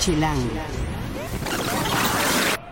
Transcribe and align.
Chilango. 0.00 0.48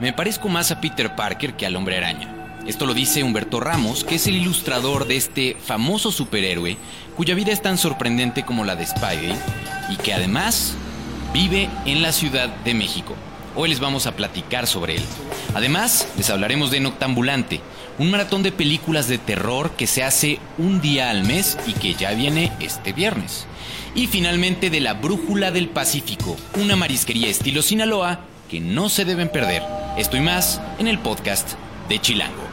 Me 0.01 0.15
parezco 0.15 0.49
más 0.49 0.71
a 0.71 0.81
Peter 0.81 1.15
Parker 1.15 1.55
que 1.55 1.67
al 1.67 1.77
hombre 1.77 1.99
araña. 1.99 2.35
Esto 2.67 2.87
lo 2.87 2.95
dice 2.95 3.23
Humberto 3.23 3.61
Ramos, 3.61 4.03
que 4.03 4.15
es 4.15 4.27
el 4.27 4.37
ilustrador 4.37 5.07
de 5.07 5.17
este 5.17 5.57
famoso 5.63 6.11
superhéroe, 6.11 6.79
cuya 7.17 7.35
vida 7.35 7.53
es 7.53 7.61
tan 7.61 7.77
sorprendente 7.77 8.45
como 8.45 8.65
la 8.65 8.77
de 8.77 8.87
Spidey, 8.87 9.35
y 9.91 9.97
que 9.97 10.15
además 10.15 10.75
vive 11.35 11.69
en 11.85 12.01
la 12.01 12.13
Ciudad 12.13 12.49
de 12.49 12.73
México. 12.73 13.15
Hoy 13.57 13.69
les 13.69 13.81
vamos 13.81 14.07
a 14.07 14.17
platicar 14.17 14.67
sobre 14.67 14.97
él. 14.97 15.03
Además, 15.55 16.09
les 16.17 16.31
hablaremos 16.31 16.71
de 16.71 16.81
Noctambulante, 16.81 17.61
un 17.99 18.11
maratón 18.11 18.43
de 18.43 18.53
películas 18.53 19.07
de 19.07 19.19
terror 19.19 19.73
que 19.73 19.87
se 19.87 20.03
hace 20.03 20.39
un 20.57 20.81
día 20.81 21.11
al 21.11 21.25
mes 21.25 21.59
y 21.67 21.73
que 21.75 21.95
ya 21.95 22.13
viene 22.13 22.53
este 22.61 22.93
viernes. 22.93 23.47
Y 23.99 24.07
finalmente 24.07 24.71
de 24.71 24.79
La 24.79 24.95
Brújula 24.95 25.51
del 25.51 25.71
Pacífico, 25.71 26.37
una 26.63 26.77
marisquería 26.77 27.27
estilo 27.27 27.63
Sinaloa 27.63 28.21
que 28.49 28.61
no 28.61 28.89
se 28.89 29.05
deben 29.05 29.29
perder. 29.29 29.61
Esto 29.97 30.17
y 30.17 30.21
más 30.21 30.61
en 30.79 30.87
el 30.87 31.01
podcast 31.01 31.55
de 31.89 32.01
Chilango. 32.01 32.45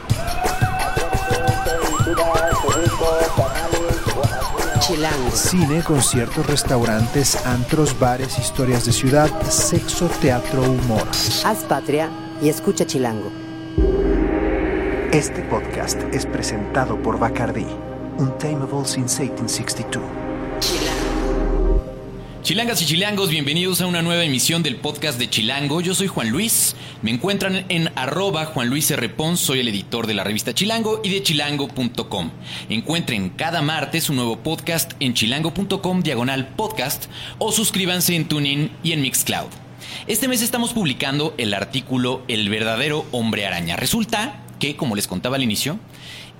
Chilango. 4.80 5.30
Cine, 5.30 5.84
conciertos, 5.84 6.44
restaurantes, 6.48 7.46
antros, 7.46 7.96
bares, 7.96 8.40
historias 8.40 8.84
de 8.84 8.92
ciudad, 8.92 9.30
sexo, 9.48 10.08
teatro, 10.20 10.64
humor. 10.64 11.06
Haz 11.44 11.58
patria 11.68 12.10
y 12.42 12.48
escucha 12.48 12.84
Chilango. 12.88 13.30
Este 15.12 15.42
podcast 15.42 16.02
es 16.12 16.26
presentado 16.26 17.00
por 17.00 17.20
Bacardi, 17.20 17.66
Untamable 18.18 18.84
since 18.84 19.22
1862. 19.22 20.95
Chilangas 22.46 22.80
y 22.80 22.86
chilangos, 22.86 23.28
bienvenidos 23.28 23.80
a 23.80 23.88
una 23.88 24.02
nueva 24.02 24.22
emisión 24.22 24.62
del 24.62 24.76
podcast 24.76 25.18
de 25.18 25.28
Chilango. 25.28 25.80
Yo 25.80 25.96
soy 25.96 26.06
Juan 26.06 26.30
Luis. 26.30 26.76
Me 27.02 27.10
encuentran 27.10 27.66
en 27.68 27.90
arroba 27.96 28.44
Juan 28.44 28.68
Luis 28.68 28.88
R. 28.88 29.08
Pons, 29.08 29.40
soy 29.40 29.58
el 29.58 29.66
editor 29.66 30.06
de 30.06 30.14
la 30.14 30.22
revista 30.22 30.54
Chilango 30.54 31.00
y 31.02 31.08
de 31.08 31.24
chilango.com. 31.24 32.30
Encuentren 32.68 33.30
cada 33.30 33.62
martes 33.62 34.10
un 34.10 34.14
nuevo 34.14 34.44
podcast 34.44 34.92
en 35.00 35.14
chilango.com 35.14 36.02
diagonal 36.04 36.46
podcast 36.54 37.06
o 37.38 37.50
suscríbanse 37.50 38.14
en 38.14 38.28
TuneIn 38.28 38.70
y 38.84 38.92
en 38.92 39.00
Mixcloud. 39.00 39.48
Este 40.06 40.28
mes 40.28 40.40
estamos 40.40 40.72
publicando 40.72 41.34
el 41.38 41.52
artículo 41.52 42.22
El 42.28 42.48
verdadero 42.48 43.06
hombre 43.10 43.44
araña. 43.44 43.74
Resulta 43.74 44.44
que, 44.60 44.76
como 44.76 44.94
les 44.94 45.08
contaba 45.08 45.34
al 45.34 45.42
inicio, 45.42 45.80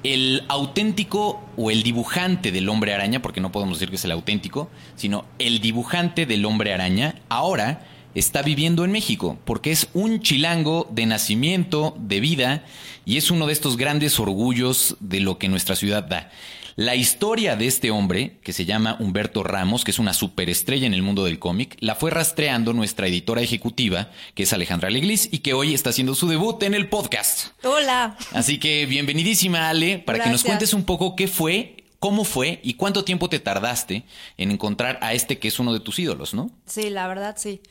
el 0.03 0.45
auténtico 0.49 1.43
o 1.57 1.71
el 1.71 1.83
dibujante 1.83 2.53
del 2.53 2.69
hombre 2.69 2.95
araña, 2.95 3.23
porque 3.23 3.41
no 3.41 3.53
podemos 3.53 3.79
decir 3.79 3.91
que 3.91 3.97
es 3.97 4.05
el 4.05 4.13
auténtico, 4.13 4.71
sino 4.95 5.25
el 5.39 5.61
dibujante 5.61 6.27
del 6.27 6.45
hombre 6.45 6.73
araña, 6.73 7.17
ahora 7.29 7.87
está 8.15 8.43
viviendo 8.43 8.85
en 8.85 8.93
México, 8.93 9.39
porque 9.45 9.73
es 9.73 9.89
un 9.93 10.21
chilango 10.21 10.89
de 10.91 11.07
nacimiento, 11.07 11.95
de 11.99 12.21
vida, 12.21 12.65
y 13.05 13.19
es 13.19 13.31
uno 13.31 13.47
de 13.47 13.53
estos 13.53 13.77
grandes 13.77 14.19
orgullos 14.19 14.97
de 15.01 15.21
lo 15.21 15.39
que 15.39 15.49
nuestra 15.49 15.77
ciudad 15.77 16.05
da. 16.05 16.31
La 16.77 16.95
historia 16.95 17.57
de 17.57 17.67
este 17.67 17.91
hombre, 17.91 18.39
que 18.43 18.53
se 18.53 18.67
llama 18.67 18.99
Humberto 19.01 19.43
Ramos, 19.43 19.83
que 19.83 19.93
es 19.93 19.99
una 19.99 20.13
superestrella 20.13 20.87
en 20.87 20.93
el 20.93 21.01
mundo 21.01 21.25
del 21.25 21.39
cómic, 21.39 21.75
la 21.81 21.95
fue 21.95 22.11
rastreando 22.11 22.75
nuestra 22.75 23.07
editora 23.07 23.41
ejecutiva, 23.41 24.11
que 24.35 24.43
es 24.43 24.53
Alejandra 24.53 24.91
Leglis, 24.91 25.31
y 25.33 25.39
que 25.39 25.55
hoy 25.55 25.73
está 25.73 25.89
haciendo 25.89 26.15
su 26.15 26.29
debut 26.29 26.63
en 26.65 26.75
el 26.75 26.91
podcast. 26.91 27.47
Hola. 27.65 28.19
Así 28.33 28.61
que 28.61 28.85
bienvenidísima, 28.85 29.71
Ale, 29.71 30.01
para 30.01 30.23
que 30.23 30.29
nos 30.29 30.45
cuentes 30.45 30.75
un 30.75 30.85
poco 30.85 31.17
qué 31.17 31.29
fue, 31.29 31.87
cómo 31.99 32.25
fue 32.25 32.61
y 32.63 32.75
cuánto 32.75 33.05
tiempo 33.05 33.31
te 33.31 33.41
tardaste 33.41 34.05
en 34.37 34.51
encontrar 34.51 34.99
a 35.01 35.15
este 35.15 35.39
que 35.39 35.49
es 35.49 35.59
uno 35.59 35.73
de 35.73 35.81
tus 35.81 35.99
ídolos, 35.99 36.35
¿no? 36.35 36.51
Sí, 36.67 36.91
la 36.91 37.09
verdad 37.09 37.37
sí. 37.39 37.63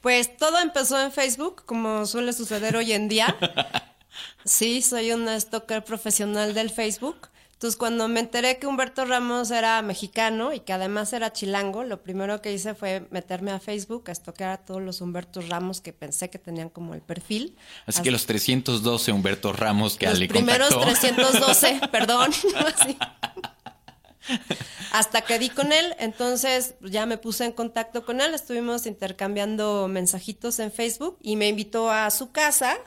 Pues 0.00 0.34
todo 0.38 0.58
empezó 0.60 0.98
en 0.98 1.12
Facebook, 1.12 1.64
como 1.66 2.06
suele 2.06 2.32
suceder 2.32 2.74
hoy 2.74 2.92
en 2.92 3.10
día. 3.10 3.36
Sí, 4.44 4.82
soy 4.82 5.12
una 5.12 5.38
stalker 5.38 5.84
profesional 5.84 6.52
del 6.52 6.70
Facebook. 6.70 7.28
Entonces, 7.60 7.76
cuando 7.76 8.08
me 8.08 8.20
enteré 8.20 8.58
que 8.58 8.66
Humberto 8.66 9.04
Ramos 9.04 9.50
era 9.50 9.82
mexicano 9.82 10.54
y 10.54 10.60
que 10.60 10.72
además 10.72 11.12
era 11.12 11.30
chilango, 11.30 11.84
lo 11.84 12.02
primero 12.02 12.40
que 12.40 12.54
hice 12.54 12.74
fue 12.74 13.06
meterme 13.10 13.50
a 13.50 13.60
Facebook 13.60 14.08
a 14.08 14.14
stalkear 14.14 14.48
a 14.48 14.56
todos 14.56 14.80
los 14.80 15.02
Humbertos 15.02 15.46
Ramos 15.50 15.82
que 15.82 15.92
pensé 15.92 16.30
que 16.30 16.38
tenían 16.38 16.70
como 16.70 16.94
el 16.94 17.02
perfil. 17.02 17.58
Así 17.84 18.00
que 18.00 18.10
los 18.10 18.24
312 18.24 19.12
Humberto 19.12 19.52
Ramos 19.52 19.98
que 19.98 20.06
los 20.06 20.18
primeros 20.20 20.72
contactó. 20.72 21.06
312, 21.06 21.80
perdón. 21.92 22.30
Hasta 24.92 25.20
que 25.20 25.38
di 25.38 25.50
con 25.50 25.74
él, 25.74 25.94
entonces 25.98 26.76
ya 26.80 27.04
me 27.04 27.18
puse 27.18 27.44
en 27.44 27.52
contacto 27.52 28.06
con 28.06 28.22
él, 28.22 28.32
estuvimos 28.32 28.86
intercambiando 28.86 29.86
mensajitos 29.86 30.60
en 30.60 30.72
Facebook 30.72 31.18
y 31.20 31.36
me 31.36 31.48
invitó 31.48 31.90
a 31.90 32.10
su 32.10 32.32
casa. 32.32 32.78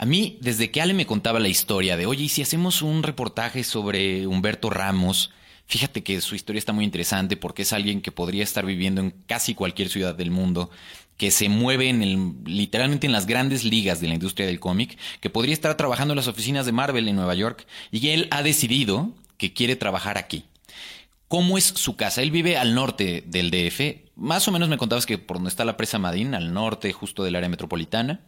A 0.00 0.06
mí, 0.06 0.38
desde 0.40 0.70
que 0.70 0.80
Ale 0.80 0.94
me 0.94 1.04
contaba 1.04 1.40
la 1.40 1.48
historia 1.48 1.98
de, 1.98 2.06
oye, 2.06 2.24
¿y 2.24 2.28
si 2.30 2.40
hacemos 2.40 2.80
un 2.80 3.02
reportaje 3.02 3.62
sobre 3.64 4.26
Humberto 4.26 4.70
Ramos? 4.70 5.30
Fíjate 5.66 6.02
que 6.02 6.22
su 6.22 6.34
historia 6.34 6.58
está 6.58 6.72
muy 6.72 6.86
interesante 6.86 7.36
porque 7.36 7.62
es 7.62 7.74
alguien 7.74 8.00
que 8.00 8.10
podría 8.10 8.42
estar 8.42 8.64
viviendo 8.64 9.02
en 9.02 9.10
casi 9.26 9.54
cualquier 9.54 9.90
ciudad 9.90 10.14
del 10.14 10.30
mundo, 10.30 10.70
que 11.18 11.30
se 11.30 11.50
mueve 11.50 11.90
en 11.90 12.02
el, 12.02 12.32
literalmente 12.46 13.06
en 13.06 13.12
las 13.12 13.26
grandes 13.26 13.62
ligas 13.62 14.00
de 14.00 14.08
la 14.08 14.14
industria 14.14 14.46
del 14.46 14.58
cómic, 14.58 14.96
que 15.20 15.28
podría 15.28 15.52
estar 15.52 15.76
trabajando 15.76 16.12
en 16.12 16.16
las 16.16 16.28
oficinas 16.28 16.64
de 16.64 16.72
Marvel 16.72 17.06
en 17.06 17.16
Nueva 17.16 17.34
York, 17.34 17.66
y 17.92 18.08
él 18.08 18.26
ha 18.30 18.42
decidido 18.42 19.10
que 19.36 19.52
quiere 19.52 19.76
trabajar 19.76 20.16
aquí. 20.16 20.46
¿Cómo 21.28 21.58
es 21.58 21.64
su 21.64 21.96
casa? 21.96 22.22
Él 22.22 22.30
vive 22.30 22.56
al 22.56 22.74
norte 22.74 23.22
del 23.26 23.50
DF. 23.50 24.12
Más 24.16 24.48
o 24.48 24.50
menos 24.50 24.70
me 24.70 24.78
contabas 24.78 25.04
que 25.04 25.18
por 25.18 25.36
donde 25.36 25.50
está 25.50 25.66
la 25.66 25.76
presa 25.76 25.98
Madín, 25.98 26.34
al 26.34 26.54
norte 26.54 26.90
justo 26.94 27.22
del 27.22 27.36
área 27.36 27.50
metropolitana. 27.50 28.22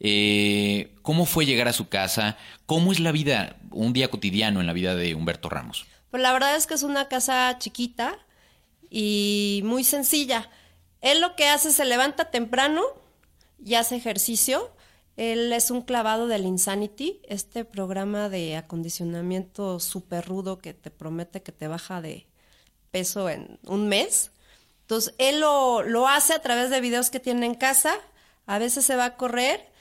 Eh, 0.00 0.94
¿Cómo 1.02 1.26
fue 1.26 1.46
llegar 1.46 1.68
a 1.68 1.72
su 1.72 1.88
casa? 1.88 2.36
¿Cómo 2.66 2.92
es 2.92 3.00
la 3.00 3.12
vida, 3.12 3.56
un 3.70 3.92
día 3.92 4.08
cotidiano 4.08 4.60
en 4.60 4.66
la 4.66 4.72
vida 4.72 4.94
de 4.94 5.14
Humberto 5.14 5.48
Ramos? 5.48 5.86
Pues 6.10 6.22
la 6.22 6.32
verdad 6.32 6.56
es 6.56 6.66
que 6.66 6.74
es 6.74 6.82
una 6.82 7.08
casa 7.08 7.56
chiquita 7.58 8.18
y 8.90 9.62
muy 9.64 9.84
sencilla. 9.84 10.50
Él 11.00 11.20
lo 11.20 11.36
que 11.36 11.48
hace 11.48 11.72
se 11.72 11.84
levanta 11.84 12.30
temprano 12.30 12.82
y 13.64 13.74
hace 13.74 13.96
ejercicio. 13.96 14.70
Él 15.16 15.52
es 15.52 15.70
un 15.70 15.82
clavado 15.82 16.26
del 16.26 16.44
Insanity, 16.44 17.20
este 17.26 17.64
programa 17.64 18.28
de 18.28 18.56
acondicionamiento 18.56 19.80
súper 19.80 20.26
rudo 20.26 20.58
que 20.58 20.74
te 20.74 20.90
promete 20.90 21.42
que 21.42 21.52
te 21.52 21.68
baja 21.68 22.02
de 22.02 22.26
peso 22.90 23.30
en 23.30 23.58
un 23.64 23.88
mes. 23.88 24.32
Entonces, 24.82 25.14
él 25.18 25.40
lo, 25.40 25.82
lo 25.82 26.06
hace 26.06 26.34
a 26.34 26.42
través 26.42 26.70
de 26.70 26.80
videos 26.80 27.10
que 27.10 27.18
tiene 27.18 27.46
en 27.46 27.54
casa. 27.54 27.94
A 28.46 28.58
veces 28.58 28.84
se 28.84 28.94
va 28.94 29.06
a 29.06 29.16
correr. 29.16 29.75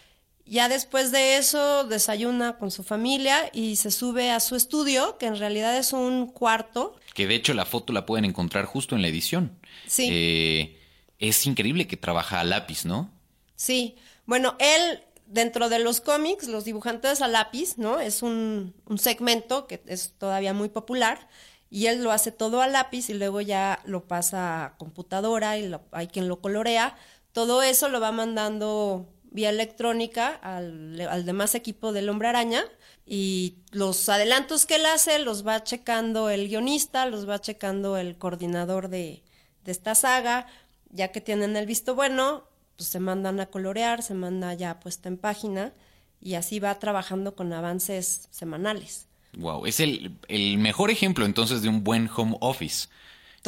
Ya 0.46 0.70
después 0.70 1.12
de 1.12 1.38
eso 1.38 1.86
desayuna 1.86 2.58
con 2.60 2.70
su 2.70 2.84
familia 2.84 3.50
y 3.52 3.78
se 3.78 3.90
sube 3.90 4.30
a 4.30 4.40
su 4.40 4.56
estudio, 4.56 5.18
que 5.18 5.26
en 5.26 5.38
realidad 5.38 5.76
es 5.76 5.92
un 5.92 6.28
cuarto. 6.28 6.96
Que 7.16 7.26
de 7.26 7.36
hecho 7.36 7.54
la 7.56 7.66
foto 7.66 7.94
la 7.94 8.06
pueden 8.06 8.26
encontrar 8.26 8.66
justo 8.66 8.96
en 8.96 9.02
la 9.02 9.08
edición. 9.08 9.58
Sí. 9.88 10.08
Eh, 10.12 10.80
es 11.18 11.46
increíble 11.48 11.88
que 11.88 11.98
trabaja 11.98 12.42
a 12.42 12.44
lápiz, 12.44 12.86
¿no? 12.86 13.10
Sí, 13.56 13.96
bueno, 14.26 14.56
él 14.60 15.02
dentro 15.26 15.70
de 15.70 15.80
los 15.80 16.02
cómics, 16.02 16.48
los 16.48 16.66
dibujantes 16.66 17.22
a 17.22 17.28
lápiz, 17.28 17.78
¿no? 17.78 18.00
Es 18.00 18.22
un, 18.22 18.76
un 18.86 18.98
segmento 19.00 19.66
que 19.66 19.82
es 19.88 20.14
todavía 20.20 20.54
muy 20.54 20.70
popular 20.70 21.28
y 21.72 21.88
él 21.88 22.04
lo 22.04 22.12
hace 22.12 22.32
todo 22.32 22.62
a 22.62 22.68
lápiz 22.68 23.10
y 23.10 23.16
luego 23.16 23.42
ya 23.42 23.80
lo 23.86 24.08
pasa 24.08 24.66
a 24.66 24.78
computadora 24.78 25.58
y 25.58 25.68
lo- 25.68 25.82
hay 25.92 26.08
quien 26.08 26.28
lo 26.28 26.40
colorea. 26.42 26.96
Todo 27.32 27.64
eso 27.64 27.90
lo 27.90 28.00
va 28.00 28.12
mandando 28.12 29.12
vía 29.36 29.50
electrónica 29.50 30.30
al, 30.30 31.00
al 31.02 31.26
demás 31.26 31.54
equipo 31.56 31.92
del 31.92 32.08
Hombre 32.10 32.30
Araña 32.30 32.64
y 33.06 33.58
los 33.72 34.08
adelantos 34.10 34.66
que 34.66 34.76
él 34.76 34.86
hace 34.86 35.20
los 35.20 35.46
va 35.46 35.64
checando 35.64 36.30
el 36.30 36.48
guionista, 36.48 37.06
los 37.06 37.30
va 37.30 37.40
checando 37.40 37.98
el 37.98 38.18
coordinador 38.18 38.88
de, 38.88 39.22
de 39.66 39.72
esta 39.72 39.94
saga, 39.94 40.48
ya 40.90 41.10
que 41.10 41.20
tienen 41.20 41.58
el 41.58 41.66
visto 41.66 41.94
bueno, 41.96 42.46
pues 42.78 42.88
se 42.88 43.00
mandan 43.00 43.40
a 43.42 43.48
colorear, 43.48 44.02
se 44.02 44.14
manda 44.14 44.54
ya 44.54 44.80
puesta 44.80 45.10
en 45.10 45.18
página 45.18 45.74
y 46.22 46.36
así 46.36 46.60
va 46.60 46.80
trabajando 46.80 47.36
con 47.36 47.52
avances 47.52 48.28
semanales. 48.32 49.08
Wow, 49.38 49.66
es 49.66 49.82
el, 49.82 50.18
el 50.30 50.58
mejor 50.58 50.92
ejemplo 50.92 51.26
entonces 51.26 51.62
de 51.62 51.68
un 51.68 51.84
buen 51.84 52.10
home 52.16 52.38
office. 52.40 52.88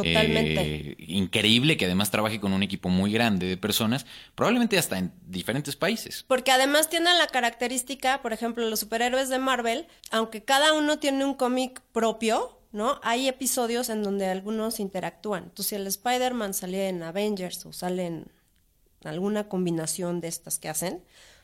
Totalmente. 0.03 0.61
Eh, 0.61 0.95
increíble 0.99 1.75
que 1.75 1.85
además 1.85 2.11
trabaje 2.11 2.39
con 2.39 2.53
un 2.53 2.61
equipo 2.61 2.89
muy 2.89 3.11
grande 3.11 3.47
de 3.47 3.57
personas, 3.57 4.05
probablemente 4.35 4.77
hasta 4.77 4.99
en 4.99 5.11
diferentes 5.25 5.75
países. 5.75 6.23
Porque 6.27 6.51
además 6.51 6.89
tienen 6.89 7.17
la 7.17 7.27
característica, 7.27 8.21
por 8.21 8.31
ejemplo, 8.31 8.69
los 8.69 8.79
superhéroes 8.79 9.29
de 9.29 9.39
Marvel, 9.39 9.87
aunque 10.11 10.43
cada 10.43 10.73
uno 10.73 10.99
tiene 10.99 11.25
un 11.25 11.33
cómic 11.33 11.81
propio, 11.91 12.59
¿no? 12.71 12.99
Hay 13.01 13.27
episodios 13.27 13.89
en 13.89 14.03
donde 14.03 14.27
algunos 14.27 14.79
interactúan. 14.79 15.45
Entonces, 15.45 15.67
si 15.67 15.75
el 15.75 15.87
Spider-Man 15.87 16.53
sale 16.53 16.89
en 16.89 17.01
Avengers 17.01 17.65
o 17.65 17.73
sale 17.73 18.05
en 18.05 18.25
alguna 19.03 19.49
combinación 19.49 20.21
de 20.21 20.27
estas 20.27 20.59
que 20.59 20.69
hacen, 20.69 21.03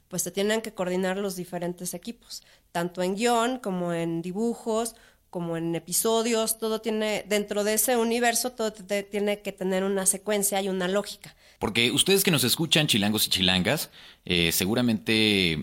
pues 0.10 0.22
se 0.22 0.30
tienen 0.30 0.62
que 0.62 0.76
coordinar 0.76 1.18
los 1.18 1.36
diferentes 1.36 1.96
equipos, 1.96 2.44
tanto 2.72 3.02
en 3.02 3.16
guion 3.16 3.58
como 3.58 3.94
en 3.94 4.22
dibujos, 4.22 4.96
como 5.34 5.58
en 5.58 5.74
episodios, 5.74 6.60
todo 6.60 6.80
tiene, 6.80 7.26
dentro 7.28 7.64
de 7.64 7.74
ese 7.74 7.98
universo, 7.98 8.52
todo 8.52 8.72
tiene 8.72 9.42
que 9.42 9.52
tener 9.52 9.84
una 9.84 10.06
secuencia 10.06 10.62
y 10.62 10.70
una 10.70 10.88
lógica. 10.88 11.36
Porque 11.58 11.90
ustedes 11.90 12.24
que 12.24 12.30
nos 12.30 12.44
escuchan, 12.44 12.86
chilangos 12.86 13.26
y 13.26 13.32
chilangas, 13.32 13.90
eh, 14.26 14.52
seguramente, 14.52 15.58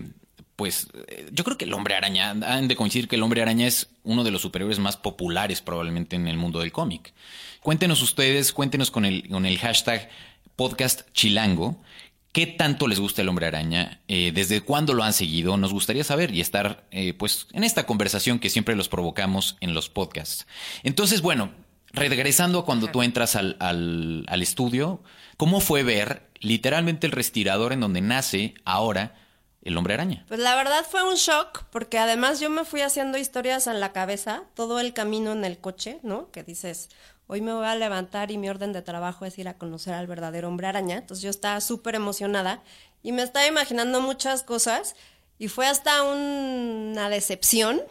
pues, 0.57 0.89
eh, 1.07 1.29
yo 1.31 1.45
creo 1.45 1.57
que 1.57 1.63
el 1.63 1.73
hombre 1.73 1.95
araña, 1.95 2.31
han 2.31 2.67
de 2.67 2.75
coincidir 2.75 3.07
que 3.07 3.15
el 3.15 3.23
hombre 3.23 3.41
araña 3.41 3.65
es 3.65 3.87
uno 4.03 4.25
de 4.25 4.31
los 4.31 4.41
superhéroes 4.41 4.79
más 4.79 4.97
populares 4.97 5.61
probablemente 5.61 6.17
en 6.17 6.27
el 6.27 6.35
mundo 6.35 6.59
del 6.59 6.73
cómic. 6.73 7.13
Cuéntenos 7.61 8.01
ustedes, 8.01 8.51
cuéntenos 8.51 8.91
con 8.91 9.05
el, 9.05 9.29
con 9.29 9.45
el 9.45 9.57
hashtag 9.57 10.09
podcast 10.57 11.09
chilango. 11.13 11.81
¿Qué 12.31 12.47
tanto 12.47 12.87
les 12.87 12.99
gusta 12.99 13.21
el 13.21 13.29
hombre 13.29 13.47
araña? 13.47 14.01
Eh, 14.07 14.31
¿Desde 14.33 14.61
cuándo 14.61 14.93
lo 14.93 15.03
han 15.03 15.11
seguido? 15.13 15.57
Nos 15.57 15.73
gustaría 15.73 16.03
saber 16.05 16.33
y 16.33 16.39
estar 16.39 16.85
eh, 16.91 17.13
pues 17.13 17.47
en 17.51 17.63
esta 17.65 17.85
conversación 17.85 18.39
que 18.39 18.49
siempre 18.49 18.75
los 18.75 18.87
provocamos 18.87 19.57
en 19.59 19.73
los 19.73 19.89
podcasts. 19.89 20.47
Entonces, 20.83 21.21
bueno, 21.21 21.51
regresando 21.91 22.59
a 22.59 22.65
cuando 22.65 22.87
tú 22.87 23.03
entras 23.03 23.35
al, 23.35 23.57
al- 23.59 24.23
al 24.29 24.41
estudio, 24.41 25.03
¿cómo 25.35 25.59
fue 25.59 25.83
ver 25.83 26.29
literalmente 26.39 27.05
el 27.05 27.11
respirador 27.11 27.73
en 27.73 27.81
donde 27.81 27.99
nace 27.99 28.53
ahora 28.63 29.15
el 29.61 29.75
hombre 29.77 29.95
araña? 29.95 30.23
Pues 30.29 30.39
la 30.39 30.55
verdad 30.55 30.85
fue 30.89 31.03
un 31.03 31.15
shock, 31.15 31.65
porque 31.69 31.99
además 31.99 32.39
yo 32.39 32.49
me 32.49 32.63
fui 32.63 32.79
haciendo 32.79 33.17
historias 33.17 33.67
en 33.67 33.81
la 33.81 33.91
cabeza, 33.91 34.43
todo 34.55 34.79
el 34.79 34.93
camino 34.93 35.33
en 35.33 35.43
el 35.43 35.57
coche, 35.59 35.99
¿no? 36.01 36.31
Que 36.31 36.43
dices, 36.43 36.89
hoy 37.31 37.39
me 37.39 37.53
voy 37.53 37.65
a 37.65 37.75
levantar 37.75 38.29
y 38.29 38.37
mi 38.37 38.49
orden 38.49 38.73
de 38.73 38.81
trabajo 38.81 39.23
es 39.25 39.37
ir 39.39 39.47
a 39.47 39.53
conocer 39.53 39.93
al 39.93 40.05
verdadero 40.05 40.49
hombre 40.49 40.67
araña. 40.67 40.97
Entonces 40.97 41.23
yo 41.23 41.29
estaba 41.29 41.61
súper 41.61 41.95
emocionada 41.95 42.61
y 43.03 43.13
me 43.13 43.21
estaba 43.23 43.47
imaginando 43.47 44.01
muchas 44.01 44.43
cosas 44.43 44.95
y 45.39 45.47
fue 45.47 45.65
hasta 45.65 46.03
un- 46.03 46.89
una 46.91 47.07
decepción. 47.07 47.81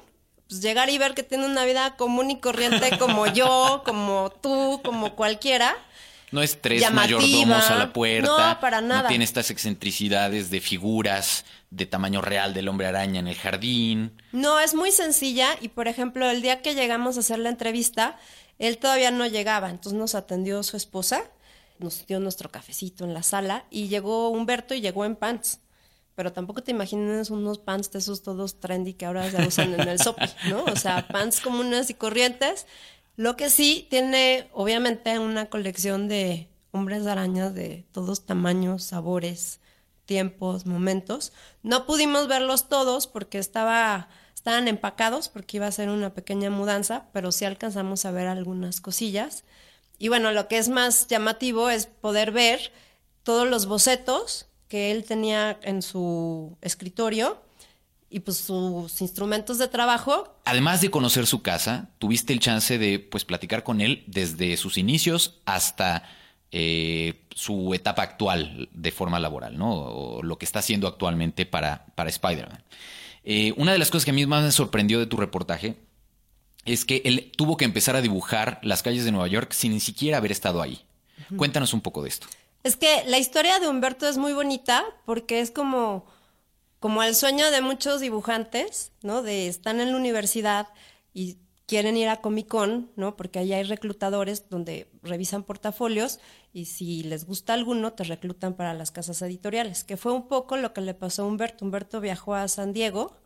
Pues 0.46 0.60
llegar 0.60 0.90
y 0.90 0.98
ver 0.98 1.14
que 1.14 1.22
tiene 1.22 1.46
una 1.46 1.64
vida 1.64 1.96
común 1.96 2.30
y 2.30 2.38
corriente 2.38 2.98
como 2.98 3.26
yo, 3.28 3.80
como 3.86 4.30
tú, 4.42 4.80
como 4.84 5.14
cualquiera. 5.16 5.74
No 6.32 6.42
es 6.42 6.60
tres 6.60 6.80
Llamativa. 6.82 7.18
mayordomos 7.18 7.70
a 7.70 7.76
la 7.76 7.92
puerta. 7.94 8.52
No, 8.54 8.60
para 8.60 8.80
nada. 8.82 9.02
No 9.04 9.08
tiene 9.08 9.24
estas 9.24 9.50
excentricidades 9.50 10.50
de 10.50 10.60
figuras 10.60 11.44
de 11.70 11.86
tamaño 11.86 12.20
real 12.20 12.52
del 12.52 12.68
hombre 12.68 12.86
araña 12.86 13.18
en 13.20 13.26
el 13.26 13.36
jardín. 13.36 14.12
No, 14.32 14.60
es 14.60 14.74
muy 14.74 14.92
sencilla 14.92 15.48
y 15.60 15.68
por 15.68 15.88
ejemplo, 15.88 16.28
el 16.28 16.42
día 16.42 16.62
que 16.62 16.74
llegamos 16.74 17.16
a 17.16 17.20
hacer 17.20 17.38
la 17.38 17.48
entrevista, 17.48 18.16
él 18.60 18.78
todavía 18.78 19.10
no 19.10 19.26
llegaba, 19.26 19.70
entonces 19.70 19.98
nos 19.98 20.14
atendió 20.14 20.62
su 20.62 20.76
esposa, 20.76 21.24
nos 21.78 22.06
dio 22.06 22.20
nuestro 22.20 22.50
cafecito 22.50 23.04
en 23.04 23.14
la 23.14 23.24
sala 23.24 23.64
y 23.70 23.88
llegó 23.88 24.28
Humberto 24.28 24.74
y 24.74 24.80
llegó 24.80 25.04
en 25.04 25.16
pants. 25.16 25.60
Pero 26.14 26.32
tampoco 26.32 26.62
te 26.62 26.70
imagines 26.70 27.30
unos 27.30 27.58
pants 27.58 27.90
de 27.90 28.00
esos 28.00 28.22
todos 28.22 28.60
trendy 28.60 28.92
que 28.92 29.06
ahora 29.06 29.30
se 29.30 29.46
usan 29.46 29.74
en 29.74 29.88
el 29.88 29.98
sopi, 30.02 30.26
¿no? 30.48 30.64
O 30.64 30.76
sea, 30.76 31.08
pants 31.08 31.40
comunes 31.40 31.88
y 31.88 31.94
corrientes. 31.94 32.66
Lo 33.16 33.36
que 33.36 33.48
sí 33.48 33.86
tiene, 33.88 34.50
obviamente, 34.52 35.18
una 35.18 35.48
colección 35.48 36.08
de 36.08 36.50
hombres 36.72 37.06
arañas 37.06 37.54
de 37.54 37.86
todos 37.92 38.26
tamaños, 38.26 38.84
sabores, 38.84 39.60
tiempos, 40.04 40.66
momentos. 40.66 41.32
No 41.62 41.86
pudimos 41.86 42.28
verlos 42.28 42.68
todos 42.68 43.06
porque 43.06 43.38
estaba, 43.38 44.08
estaban 44.40 44.68
empacados 44.68 45.28
porque 45.28 45.58
iba 45.58 45.66
a 45.66 45.70
ser 45.70 45.90
una 45.90 46.14
pequeña 46.14 46.48
mudanza, 46.48 47.04
pero 47.12 47.30
sí 47.30 47.44
alcanzamos 47.44 48.06
a 48.06 48.10
ver 48.10 48.26
algunas 48.26 48.80
cosillas. 48.80 49.44
Y 49.98 50.08
bueno, 50.08 50.32
lo 50.32 50.48
que 50.48 50.56
es 50.56 50.70
más 50.70 51.08
llamativo 51.08 51.68
es 51.68 51.84
poder 51.84 52.32
ver 52.32 52.72
todos 53.22 53.46
los 53.46 53.66
bocetos 53.66 54.46
que 54.66 54.92
él 54.92 55.04
tenía 55.04 55.60
en 55.62 55.82
su 55.82 56.56
escritorio 56.62 57.42
y 58.08 58.20
pues 58.20 58.38
sus 58.38 59.02
instrumentos 59.02 59.58
de 59.58 59.68
trabajo. 59.68 60.34
Además 60.46 60.80
de 60.80 60.90
conocer 60.90 61.26
su 61.26 61.42
casa, 61.42 61.90
tuviste 61.98 62.32
el 62.32 62.40
chance 62.40 62.78
de 62.78 62.98
pues 62.98 63.26
platicar 63.26 63.62
con 63.62 63.82
él 63.82 64.04
desde 64.06 64.56
sus 64.56 64.78
inicios 64.78 65.38
hasta 65.44 66.02
eh, 66.50 67.26
su 67.34 67.74
etapa 67.74 68.00
actual 68.00 68.70
de 68.72 68.90
forma 68.90 69.20
laboral, 69.20 69.58
¿no? 69.58 69.70
O 69.70 70.22
lo 70.22 70.38
que 70.38 70.46
está 70.46 70.60
haciendo 70.60 70.88
actualmente 70.88 71.44
para, 71.44 71.84
para 71.94 72.08
Spider-Man. 72.08 72.64
Eh, 73.24 73.52
una 73.56 73.72
de 73.72 73.78
las 73.78 73.90
cosas 73.90 74.04
que 74.04 74.10
a 74.10 74.14
mí 74.14 74.24
más 74.26 74.42
me 74.42 74.52
sorprendió 74.52 74.98
de 74.98 75.06
tu 75.06 75.16
reportaje 75.16 75.76
es 76.64 76.84
que 76.84 77.02
él 77.04 77.32
tuvo 77.36 77.56
que 77.56 77.64
empezar 77.64 77.96
a 77.96 78.02
dibujar 78.02 78.60
las 78.62 78.82
calles 78.82 79.04
de 79.04 79.12
Nueva 79.12 79.28
York 79.28 79.52
sin 79.52 79.72
ni 79.72 79.80
siquiera 79.80 80.18
haber 80.18 80.32
estado 80.32 80.62
ahí. 80.62 80.80
Cuéntanos 81.36 81.74
un 81.74 81.80
poco 81.80 82.02
de 82.02 82.08
esto. 82.08 82.26
Es 82.62 82.76
que 82.76 83.04
la 83.06 83.18
historia 83.18 83.58
de 83.58 83.68
Humberto 83.68 84.08
es 84.08 84.18
muy 84.18 84.32
bonita 84.32 84.84
porque 85.06 85.40
es 85.40 85.50
como, 85.50 86.06
como 86.78 87.02
el 87.02 87.14
sueño 87.14 87.50
de 87.50 87.62
muchos 87.62 88.00
dibujantes, 88.00 88.92
¿no? 89.02 89.22
De 89.22 89.48
están 89.48 89.80
en 89.80 89.92
la 89.92 89.96
universidad 89.96 90.68
y 91.14 91.38
quieren 91.70 91.96
ir 91.96 92.08
a 92.08 92.20
Comic 92.20 92.48
Con, 92.48 92.90
¿no? 92.96 93.14
Porque 93.14 93.38
ahí 93.38 93.52
hay 93.52 93.62
reclutadores 93.62 94.48
donde 94.50 94.90
revisan 95.04 95.44
portafolios 95.44 96.18
y 96.52 96.64
si 96.64 97.04
les 97.04 97.26
gusta 97.26 97.54
alguno 97.54 97.92
te 97.92 98.02
reclutan 98.02 98.54
para 98.54 98.74
las 98.74 98.90
casas 98.90 99.22
editoriales, 99.22 99.84
que 99.84 99.96
fue 99.96 100.10
un 100.10 100.26
poco 100.26 100.56
lo 100.56 100.72
que 100.72 100.80
le 100.80 100.94
pasó 100.94 101.22
a 101.22 101.26
Humberto. 101.26 101.64
Humberto 101.64 102.00
viajó 102.00 102.34
a 102.34 102.48
San 102.48 102.72
Diego 102.72 103.16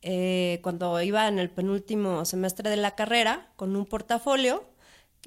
eh, 0.00 0.60
cuando 0.62 1.02
iba 1.02 1.28
en 1.28 1.38
el 1.38 1.50
penúltimo 1.50 2.24
semestre 2.24 2.70
de 2.70 2.78
la 2.78 2.94
carrera 2.94 3.52
con 3.56 3.76
un 3.76 3.84
portafolio, 3.84 4.64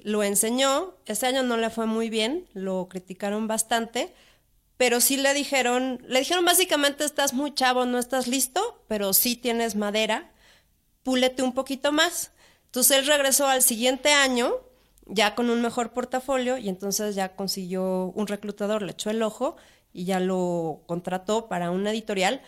lo 0.02 0.24
enseñó, 0.24 0.96
ese 1.06 1.26
año 1.26 1.44
no 1.44 1.56
le 1.56 1.70
fue 1.70 1.86
muy 1.86 2.10
bien, 2.10 2.48
lo 2.52 2.88
criticaron 2.88 3.46
bastante, 3.46 4.12
pero 4.76 5.00
sí 5.00 5.16
le 5.16 5.34
dijeron, 5.34 6.04
le 6.08 6.18
dijeron 6.18 6.44
básicamente 6.44 7.04
estás 7.04 7.32
muy 7.32 7.54
chavo, 7.54 7.86
no 7.86 8.00
estás 8.00 8.26
listo, 8.26 8.82
pero 8.88 9.12
sí 9.12 9.36
tienes 9.36 9.76
madera, 9.76 10.32
púlete 11.04 11.44
un 11.44 11.52
poquito 11.52 11.92
más. 11.92 12.32
Entonces 12.70 12.98
él 12.98 13.06
regresó 13.06 13.48
al 13.48 13.62
siguiente 13.62 14.12
año 14.12 14.54
ya 15.06 15.34
con 15.34 15.50
un 15.50 15.60
mejor 15.60 15.92
portafolio 15.92 16.56
y 16.56 16.68
entonces 16.68 17.16
ya 17.16 17.34
consiguió 17.34 18.12
un 18.14 18.28
reclutador, 18.28 18.82
le 18.82 18.92
echó 18.92 19.10
el 19.10 19.22
ojo 19.22 19.56
y 19.92 20.04
ya 20.04 20.20
lo 20.20 20.82
contrató 20.86 21.48
para 21.48 21.72
una 21.72 21.90
editorial 21.90 22.42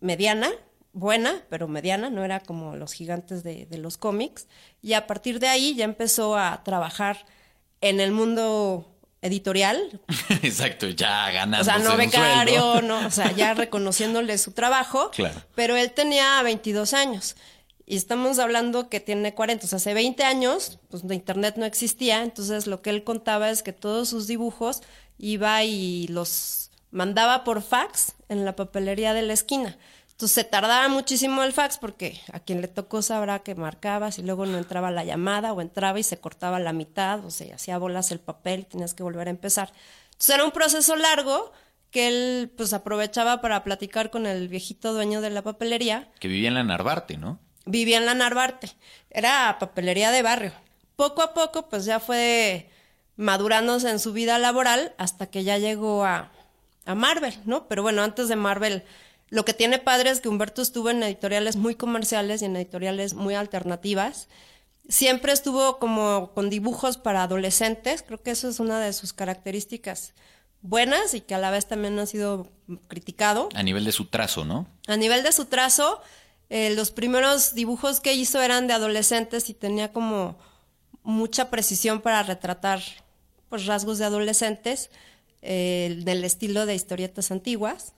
mediana, 0.00 0.50
buena, 0.92 1.44
pero 1.48 1.68
mediana, 1.68 2.10
no 2.10 2.24
era 2.24 2.40
como 2.40 2.74
los 2.74 2.92
gigantes 2.92 3.44
de, 3.44 3.66
de 3.66 3.78
los 3.78 3.96
cómics. 3.96 4.48
Y 4.82 4.94
a 4.94 5.06
partir 5.06 5.38
de 5.38 5.46
ahí 5.46 5.76
ya 5.76 5.84
empezó 5.84 6.36
a 6.36 6.64
trabajar 6.64 7.24
en 7.80 8.00
el 8.00 8.10
mundo 8.10 8.90
editorial, 9.22 10.00
Exacto, 10.42 10.88
ya 10.88 11.30
ganando. 11.30 11.60
o 11.60 11.64
sea, 11.64 11.78
no 11.78 11.96
becario, 11.96 12.80
no, 12.82 13.06
o 13.06 13.10
sea, 13.10 13.32
ya 13.32 13.54
reconociéndole 13.54 14.36
su 14.38 14.52
trabajo. 14.52 15.10
Claro. 15.20 15.42
Pero 15.54 15.76
él 15.76 15.92
tenía 15.92 16.42
22 16.42 16.94
años. 16.94 17.36
Y 17.90 17.96
estamos 17.96 18.38
hablando 18.38 18.88
que 18.88 19.00
tiene 19.00 19.34
40. 19.34 19.66
O 19.66 19.68
sea, 19.68 19.78
hace 19.78 19.94
20 19.94 20.22
años, 20.22 20.78
pues 20.90 21.04
de 21.04 21.16
internet 21.16 21.56
no 21.56 21.64
existía. 21.64 22.22
Entonces 22.22 22.68
lo 22.68 22.82
que 22.82 22.90
él 22.90 23.02
contaba 23.02 23.50
es 23.50 23.64
que 23.64 23.72
todos 23.72 24.08
sus 24.08 24.28
dibujos 24.28 24.82
iba 25.18 25.64
y 25.64 26.06
los 26.06 26.70
mandaba 26.92 27.42
por 27.42 27.62
fax 27.62 28.12
en 28.28 28.44
la 28.44 28.54
papelería 28.54 29.12
de 29.12 29.22
la 29.22 29.32
esquina. 29.32 29.76
Entonces 30.12 30.36
se 30.36 30.44
tardaba 30.44 30.86
muchísimo 30.86 31.42
el 31.42 31.52
fax 31.52 31.78
porque 31.78 32.20
a 32.32 32.38
quien 32.38 32.60
le 32.60 32.68
tocó 32.68 33.02
sabrá 33.02 33.40
que 33.40 33.56
marcabas 33.56 34.20
y 34.20 34.22
luego 34.22 34.46
no 34.46 34.56
entraba 34.56 34.92
la 34.92 35.02
llamada 35.02 35.52
o 35.52 35.60
entraba 35.60 35.98
y 35.98 36.04
se 36.04 36.20
cortaba 36.20 36.60
la 36.60 36.72
mitad 36.72 37.24
o 37.24 37.32
se 37.32 37.52
hacía 37.52 37.76
bolas 37.76 38.12
el 38.12 38.20
papel 38.20 38.66
tenías 38.66 38.94
que 38.94 39.02
volver 39.02 39.26
a 39.26 39.30
empezar. 39.32 39.72
Entonces 40.12 40.36
era 40.36 40.44
un 40.44 40.52
proceso 40.52 40.94
largo 40.94 41.50
que 41.90 42.06
él 42.06 42.52
pues 42.56 42.72
aprovechaba 42.72 43.40
para 43.40 43.64
platicar 43.64 44.10
con 44.10 44.26
el 44.26 44.46
viejito 44.46 44.92
dueño 44.92 45.20
de 45.20 45.30
la 45.30 45.42
papelería. 45.42 46.08
Que 46.20 46.28
vivía 46.28 46.46
en 46.46 46.54
la 46.54 46.62
Narvarte, 46.62 47.16
¿no? 47.16 47.40
Vivía 47.66 47.98
en 47.98 48.06
la 48.06 48.14
Narvarte. 48.14 48.70
Era 49.10 49.56
papelería 49.58 50.10
de 50.10 50.22
barrio. 50.22 50.52
Poco 50.96 51.22
a 51.22 51.34
poco 51.34 51.68
pues 51.68 51.84
ya 51.84 52.00
fue 52.00 52.70
madurándose 53.16 53.90
en 53.90 53.98
su 53.98 54.12
vida 54.12 54.38
laboral 54.38 54.94
hasta 54.98 55.26
que 55.26 55.44
ya 55.44 55.58
llegó 55.58 56.04
a, 56.04 56.30
a 56.86 56.94
Marvel, 56.94 57.34
¿no? 57.44 57.68
Pero 57.68 57.82
bueno, 57.82 58.02
antes 58.02 58.28
de 58.28 58.36
Marvel, 58.36 58.84
lo 59.28 59.44
que 59.44 59.54
tiene 59.54 59.78
padre 59.78 60.10
es 60.10 60.20
que 60.20 60.28
Humberto 60.28 60.62
estuvo 60.62 60.90
en 60.90 61.02
editoriales 61.02 61.56
muy 61.56 61.74
comerciales 61.74 62.42
y 62.42 62.46
en 62.46 62.56
editoriales 62.56 63.14
muy 63.14 63.34
alternativas. 63.34 64.28
Siempre 64.88 65.32
estuvo 65.32 65.78
como 65.78 66.32
con 66.34 66.50
dibujos 66.50 66.96
para 66.96 67.22
adolescentes, 67.22 68.02
creo 68.02 68.20
que 68.22 68.32
eso 68.32 68.48
es 68.48 68.58
una 68.58 68.80
de 68.80 68.92
sus 68.92 69.12
características 69.12 70.14
buenas 70.62 71.14
y 71.14 71.20
que 71.20 71.34
a 71.34 71.38
la 71.38 71.50
vez 71.50 71.66
también 71.66 71.98
ha 71.98 72.06
sido 72.06 72.48
criticado. 72.88 73.48
A 73.54 73.62
nivel 73.62 73.84
de 73.84 73.92
su 73.92 74.06
trazo, 74.06 74.44
¿no? 74.44 74.66
A 74.88 74.96
nivel 74.96 75.22
de 75.22 75.32
su 75.32 75.46
trazo, 75.46 76.02
eh, 76.50 76.74
los 76.74 76.90
primeros 76.90 77.54
dibujos 77.54 78.00
que 78.00 78.14
hizo 78.14 78.42
eran 78.42 78.66
de 78.66 78.74
adolescentes 78.74 79.48
y 79.48 79.54
tenía 79.54 79.92
como 79.92 80.36
mucha 81.04 81.48
precisión 81.48 82.00
para 82.00 82.24
retratar 82.24 82.82
pues, 83.48 83.66
rasgos 83.66 83.98
de 83.98 84.04
adolescentes 84.04 84.90
eh, 85.42 86.00
del 86.04 86.24
estilo 86.24 86.66
de 86.66 86.74
historietas 86.74 87.30
antiguas. 87.30 87.94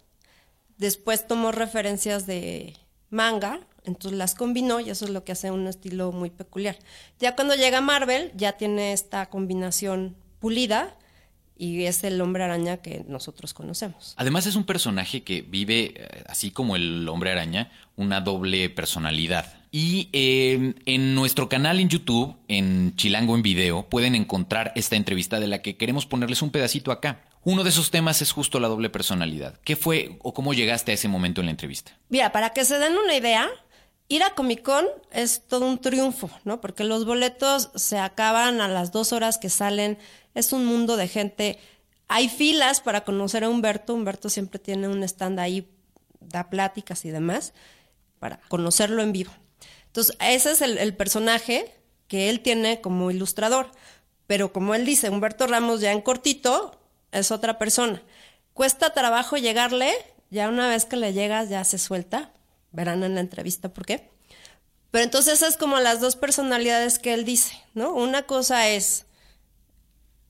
Después 0.77 1.27
tomó 1.27 1.51
referencias 1.51 2.27
de 2.27 2.77
manga, 3.09 3.61
entonces 3.85 4.19
las 4.19 4.35
combinó 4.35 4.81
y 4.81 4.91
eso 4.91 5.07
es 5.07 5.11
lo 5.11 5.25
que 5.25 5.33
hace 5.33 5.51
un 5.51 5.67
estilo 5.67 6.13
muy 6.13 6.29
peculiar. 6.29 6.79
Ya 7.19 7.35
cuando 7.35 7.55
llega 7.55 7.81
Marvel, 7.81 8.33
ya 8.37 8.53
tiene 8.53 8.93
esta 8.93 9.31
combinación 9.31 10.15
pulida 10.41 10.95
y 11.57 11.85
es 11.85 12.03
el 12.05 12.21
hombre 12.21 12.45
araña 12.45 12.79
que 12.79 13.05
nosotros 13.09 13.55
conocemos. 13.55 14.15
Además 14.17 14.47
es 14.47 14.57
un 14.57 14.65
personaje 14.65 15.23
que 15.23 15.43
vive, 15.43 15.95
eh, 15.97 16.25
así 16.27 16.51
como 16.51 16.77
el 16.77 17.09
hombre 17.09 17.31
araña, 17.31 17.71
una 17.97 18.21
doble 18.21 18.71
personalidad. 18.71 19.55
Y 19.71 20.11
eh, 20.13 20.75
en 20.85 21.15
nuestro 21.15 21.49
canal 21.49 21.81
en 21.81 21.89
YouTube, 21.89 22.37
en 22.49 22.95
Chilango 22.97 23.35
en 23.35 23.43
Video, 23.43 23.89
pueden 23.89 24.15
encontrar 24.15 24.73
esta 24.77 24.97
entrevista 24.97 25.41
de 25.41 25.47
la 25.47 25.63
que 25.63 25.77
queremos 25.77 26.05
ponerles 26.05 26.43
un 26.43 26.51
pedacito 26.51 26.93
acá. 26.93 27.23
Uno 27.45 27.65
de 27.65 27.71
esos 27.71 27.91
temas 27.91 28.23
es 28.23 28.33
justo 28.33 28.61
la 28.61 28.69
doble 28.69 28.91
personalidad. 28.91 29.59
¿Qué 29.65 29.75
fue 29.75 30.19
o 30.23 30.35
cómo 30.35 30.55
llegaste 30.55 30.93
a 30.93 30.95
ese 30.95 31.09
momento 31.09 31.41
en 31.41 31.47
la 31.47 31.53
entrevista? 31.53 31.93
Mira, 32.09 32.33
para 32.33 32.51
que 32.51 32.65
se 32.65 32.79
den 32.79 32.97
una 32.97 33.17
idea, 33.17 33.49
ir 34.09 34.23
a 34.23 34.35
Comic 34.35 34.63
Con 34.63 34.85
es 35.11 35.43
todo 35.49 35.67
un 35.67 35.79
triunfo, 35.79 36.31
¿no? 36.45 36.61
Porque 36.61 36.85
los 36.85 37.07
boletos 37.07 37.71
se 37.75 37.99
acaban 37.99 38.61
a 38.61 38.69
las 38.69 38.93
dos 38.93 39.13
horas 39.13 39.39
que 39.39 39.49
salen. 39.49 39.99
Es 40.35 40.53
un 40.53 40.65
mundo 40.65 40.97
de 40.97 41.09
gente. 41.09 41.59
Hay 42.09 42.29
filas 42.29 42.81
para 42.81 43.05
conocer 43.05 43.45
a 43.45 43.49
Humberto. 43.49 43.95
Humberto 43.95 44.29
siempre 44.29 44.59
tiene 44.59 44.89
un 44.89 45.03
stand 45.03 45.39
ahí, 45.39 45.69
da 46.21 46.51
pláticas 46.51 47.05
y 47.05 47.11
demás, 47.11 47.53
para 48.19 48.39
conocerlo 48.49 49.03
en 49.03 49.13
vivo. 49.13 49.33
Entonces, 49.87 50.17
ese 50.21 50.53
es 50.53 50.63
el, 50.63 50.95
personaje 50.97 51.75
que 52.09 52.31
él 52.31 52.41
tiene 52.41 52.81
como 52.81 53.11
ilustrador. 53.11 53.71
Pero 54.27 54.53
como 54.53 54.75
él 54.75 54.87
dice, 54.87 55.11
Humberto 55.11 55.47
Ramos 55.47 55.81
ya 55.81 55.93
en 55.93 56.01
cortito 56.01 56.81
es 57.11 57.31
otra 57.31 57.59
persona. 57.59 58.03
Cuesta 58.55 58.95
trabajo 58.95 59.37
llegarle, 59.37 59.93
ya 60.31 60.49
una 60.49 60.69
vez 60.69 60.87
que 60.87 60.97
le 60.97 61.13
llegas 61.13 61.51
ya 61.51 61.65
se 61.65 61.79
suelta, 61.79 62.33
verán 62.71 63.03
en 63.05 63.15
la 63.15 63.21
entrevista 63.21 63.73
por 63.73 63.85
qué. 63.85 64.09
Pero 64.91 65.05
entonces 65.05 65.43
es 65.43 65.57
como 65.57 65.79
las 65.81 66.01
dos 66.01 66.17
personalidades 66.17 66.99
que 66.99 67.13
él 67.15 67.25
dice, 67.25 67.55
¿no? 67.75 67.93
Una 67.93 68.23
cosa 68.23 68.69
es 68.69 69.07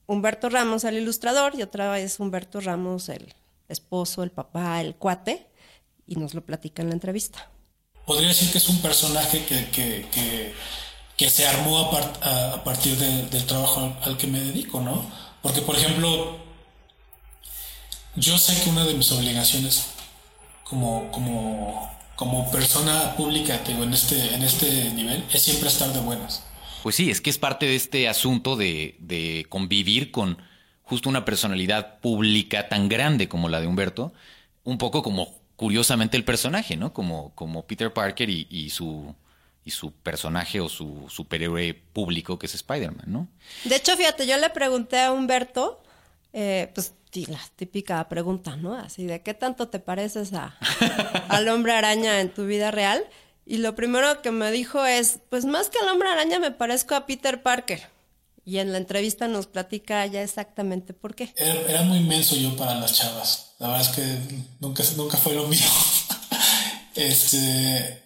Humberto 0.05 0.49
Ramos, 0.49 0.83
el 0.83 0.97
ilustrador, 0.97 1.53
y 1.55 1.61
otra 1.61 1.97
es 1.99 2.19
Humberto 2.19 2.59
Ramos, 2.59 3.09
el 3.09 3.33
esposo, 3.69 4.23
el 4.23 4.31
papá, 4.31 4.81
el 4.81 4.95
cuate, 4.95 5.47
y 6.07 6.15
nos 6.15 6.33
lo 6.33 6.45
platica 6.45 6.81
en 6.81 6.89
la 6.89 6.95
entrevista. 6.95 7.49
Podría 8.05 8.27
decir 8.29 8.51
que 8.51 8.57
es 8.57 8.67
un 8.67 8.81
personaje 8.81 9.45
que, 9.45 9.69
que, 9.69 10.53
que, 11.17 11.29
se 11.29 11.47
armó 11.47 11.79
a, 11.79 12.53
a, 12.53 12.63
partir 12.65 12.97
de, 12.97 13.27
del 13.27 13.45
trabajo 13.45 13.79
al, 13.79 13.97
al 14.03 14.17
que 14.17 14.27
me 14.27 14.41
dedico, 14.41 14.81
¿no? 14.81 15.05
Porque, 15.41 15.61
por 15.61 15.75
ejemplo, 15.77 16.37
yo 18.15 18.37
sé 18.37 18.61
que 18.61 18.69
una 18.69 18.85
de 18.85 18.93
mis 18.93 19.11
obligaciones 19.11 19.85
como, 20.63 21.11
como, 21.11 21.89
como 22.15 22.51
persona 22.51 23.15
pública 23.15 23.61
digo, 23.65 23.83
en, 23.83 23.93
este, 23.93 24.33
en 24.33 24.43
este 24.43 24.91
nivel 24.91 25.25
es 25.31 25.41
siempre 25.41 25.69
estar 25.69 25.91
de 25.93 25.99
buenas. 25.99 26.43
Pues 26.83 26.97
sí, 26.97 27.09
es 27.09 27.21
que 27.21 27.29
es 27.29 27.37
parte 27.37 27.65
de 27.65 27.75
este 27.75 28.09
asunto 28.09 28.57
de, 28.57 28.97
de 28.99 29.45
convivir 29.47 30.11
con 30.11 30.37
justo 30.81 31.07
una 31.07 31.23
personalidad 31.23 31.99
pública 32.01 32.67
tan 32.67 32.89
grande 32.89 33.29
como 33.29 33.47
la 33.47 33.61
de 33.61 33.67
Humberto, 33.67 34.13
un 34.65 34.77
poco 34.77 35.01
como 35.01 35.33
curiosamente 35.55 36.17
el 36.17 36.25
personaje, 36.25 36.75
¿no? 36.75 36.91
Como, 36.91 37.33
como 37.35 37.65
Peter 37.65 37.93
Parker 37.93 38.29
y, 38.29 38.47
y 38.49 38.69
su 38.69 39.15
y 39.65 39.71
su 39.71 39.93
personaje 39.93 40.59
o 40.59 40.67
su 40.67 41.05
superhéroe 41.09 41.73
público 41.73 42.37
que 42.37 42.47
es 42.47 42.55
Spider-Man, 42.55 43.05
¿no? 43.07 43.29
De 43.63 43.77
hecho, 43.77 43.95
fíjate, 43.95 44.27
yo 44.27 44.35
le 44.37 44.49
pregunté 44.49 44.99
a 44.99 45.13
Humberto, 45.13 45.81
eh, 46.33 46.69
pues 46.75 46.93
la 47.27 47.39
típica 47.55 48.09
pregunta, 48.09 48.57
¿no? 48.57 48.75
Así 48.75 49.05
de 49.05 49.21
qué 49.21 49.33
tanto 49.33 49.69
te 49.69 49.79
pareces 49.79 50.33
a, 50.33 50.57
al 51.29 51.47
hombre 51.47 51.73
araña 51.73 52.19
en 52.19 52.33
tu 52.33 52.45
vida 52.45 52.71
real. 52.71 53.05
Y 53.45 53.57
lo 53.57 53.75
primero 53.75 54.21
que 54.21 54.31
me 54.31 54.51
dijo 54.51 54.85
es, 54.85 55.19
pues 55.29 55.45
más 55.45 55.69
que 55.69 55.79
al 55.79 55.89
hombre 55.89 56.09
araña 56.09 56.39
me 56.39 56.51
parezco 56.51 56.95
a 56.95 57.05
Peter 57.05 57.43
Parker. 57.43 57.89
Y 58.45 58.57
en 58.57 58.71
la 58.71 58.77
entrevista 58.77 59.27
nos 59.27 59.47
platica 59.47 60.05
ya 60.05 60.21
exactamente 60.21 60.93
por 60.93 61.15
qué. 61.15 61.33
Era, 61.37 61.83
muy 61.83 61.99
inmenso 61.99 62.35
yo 62.35 62.55
para 62.57 62.75
las 62.75 62.93
chavas. 62.93 63.55
La 63.59 63.67
verdad 63.67 63.89
es 63.89 63.95
que 63.95 64.17
nunca, 64.59 64.83
nunca 64.97 65.17
fue 65.17 65.33
lo 65.33 65.47
mío. 65.47 65.59
este. 66.95 68.01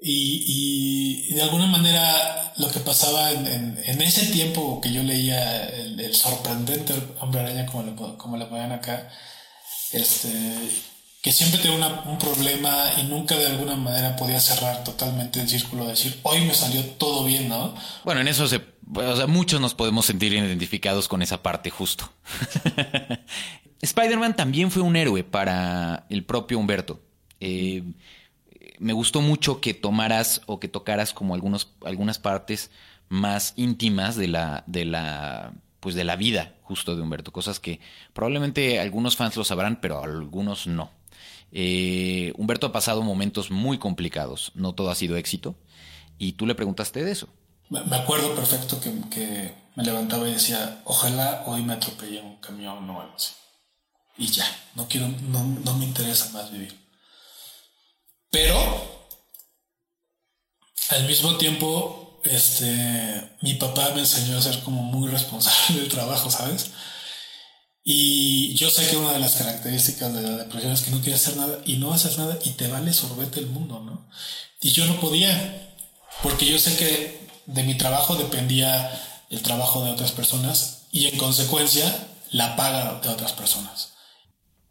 Y, 0.00 1.28
y, 1.30 1.34
de 1.34 1.42
alguna 1.42 1.66
manera 1.66 2.52
lo 2.58 2.70
que 2.70 2.80
pasaba 2.80 3.32
en, 3.32 3.46
en, 3.46 4.02
ese 4.02 4.26
tiempo 4.26 4.78
que 4.80 4.92
yo 4.92 5.02
leía 5.02 5.68
el, 5.68 5.98
el, 5.98 6.14
sorprendente 6.14 6.94
hombre 7.20 7.40
araña, 7.40 7.66
como 7.66 7.82
le, 7.82 7.94
como 7.94 8.36
le 8.36 8.44
ponían 8.44 8.72
acá, 8.72 9.10
este, 9.92 10.28
que 11.26 11.32
siempre 11.32 11.58
tenía 11.58 11.88
un 12.06 12.18
problema 12.20 12.92
y 12.98 13.02
nunca 13.02 13.34
de 13.34 13.48
alguna 13.48 13.74
manera 13.74 14.14
podía 14.14 14.38
cerrar 14.38 14.84
totalmente 14.84 15.40
el 15.40 15.48
círculo, 15.48 15.82
de 15.82 15.90
decir, 15.90 16.20
hoy 16.22 16.42
me 16.42 16.54
salió 16.54 16.84
todo 16.84 17.24
bien, 17.24 17.48
¿no? 17.48 17.74
Bueno, 18.04 18.20
en 18.20 18.28
eso 18.28 18.46
se, 18.46 18.60
o 18.94 19.16
sea, 19.16 19.26
muchos 19.26 19.60
nos 19.60 19.74
podemos 19.74 20.06
sentir 20.06 20.32
identificados 20.32 21.08
con 21.08 21.22
esa 21.22 21.42
parte 21.42 21.68
justo. 21.68 22.08
Spider-Man 23.82 24.36
también 24.36 24.70
fue 24.70 24.82
un 24.82 24.94
héroe 24.94 25.24
para 25.24 26.06
el 26.10 26.22
propio 26.22 26.60
Humberto. 26.60 27.00
Eh, 27.40 27.82
me 28.78 28.92
gustó 28.92 29.20
mucho 29.20 29.60
que 29.60 29.74
tomaras 29.74 30.42
o 30.46 30.60
que 30.60 30.68
tocaras 30.68 31.12
como 31.12 31.34
algunos, 31.34 31.72
algunas 31.84 32.20
partes 32.20 32.70
más 33.08 33.52
íntimas 33.56 34.14
de 34.14 34.28
la, 34.28 34.62
de 34.68 34.84
la, 34.84 35.54
pues 35.80 35.96
de 35.96 36.04
la 36.04 36.14
vida 36.14 36.54
justo 36.62 36.94
de 36.94 37.02
Humberto, 37.02 37.32
cosas 37.32 37.58
que 37.58 37.80
probablemente 38.12 38.78
algunos 38.78 39.16
fans 39.16 39.36
lo 39.36 39.42
sabrán, 39.42 39.80
pero 39.80 40.04
algunos 40.04 40.68
no. 40.68 40.94
Eh, 41.58 42.34
Humberto 42.36 42.66
ha 42.66 42.72
pasado 42.72 43.00
momentos 43.00 43.50
muy 43.50 43.78
complicados, 43.78 44.52
no 44.54 44.74
todo 44.74 44.90
ha 44.90 44.94
sido 44.94 45.16
éxito, 45.16 45.54
y 46.18 46.32
tú 46.32 46.44
le 46.46 46.54
preguntaste 46.54 47.02
de 47.02 47.10
eso. 47.10 47.28
Me 47.70 47.96
acuerdo 47.96 48.34
perfecto 48.34 48.78
que, 48.78 49.54
me 49.74 49.82
levantaba 49.82 50.28
y 50.28 50.32
decía, 50.32 50.82
ojalá 50.84 51.44
hoy 51.46 51.62
me 51.62 51.72
atropelle 51.72 52.20
un 52.20 52.36
camión 52.36 52.88
o 52.90 53.00
algo 53.00 53.14
así. 53.16 53.32
Y 54.18 54.26
ya, 54.26 54.44
no 54.74 54.86
quiero, 54.86 55.08
no, 55.08 55.44
no 55.64 55.74
me 55.78 55.86
interesa 55.86 56.28
más 56.32 56.52
vivir. 56.52 56.78
Pero 58.30 58.58
al 60.90 61.06
mismo 61.06 61.38
tiempo, 61.38 62.20
este, 62.24 63.30
mi 63.40 63.54
papá 63.54 63.92
me 63.94 64.00
enseñó 64.00 64.36
a 64.36 64.42
ser 64.42 64.62
como 64.62 64.82
muy 64.82 65.08
responsable 65.08 65.80
del 65.80 65.88
trabajo, 65.88 66.30
¿sabes? 66.30 66.72
Y 67.88 68.52
yo 68.54 68.68
sé 68.68 68.90
que 68.90 68.96
una 68.96 69.12
de 69.12 69.20
las 69.20 69.36
características 69.36 70.12
de 70.12 70.20
la 70.20 70.36
depresión 70.38 70.72
es 70.72 70.80
que 70.80 70.90
no 70.90 71.00
quieres 71.00 71.22
hacer 71.24 71.36
nada 71.36 71.60
y 71.64 71.76
no 71.76 71.92
haces 71.92 72.18
nada 72.18 72.36
y 72.44 72.50
te 72.50 72.66
vale 72.66 72.92
sorbete 72.92 73.38
el 73.38 73.46
mundo, 73.46 73.80
¿no? 73.80 74.08
Y 74.60 74.70
yo 74.70 74.86
no 74.86 74.98
podía, 74.98 75.72
porque 76.20 76.46
yo 76.46 76.58
sé 76.58 76.76
que 76.76 77.28
de 77.46 77.62
mi 77.62 77.78
trabajo 77.78 78.16
dependía 78.16 78.90
el 79.30 79.40
trabajo 79.40 79.84
de 79.84 79.92
otras 79.92 80.10
personas 80.10 80.88
y 80.90 81.06
en 81.06 81.16
consecuencia 81.16 82.08
la 82.32 82.56
paga 82.56 83.00
de 83.00 83.08
otras 83.08 83.32
personas. 83.34 83.94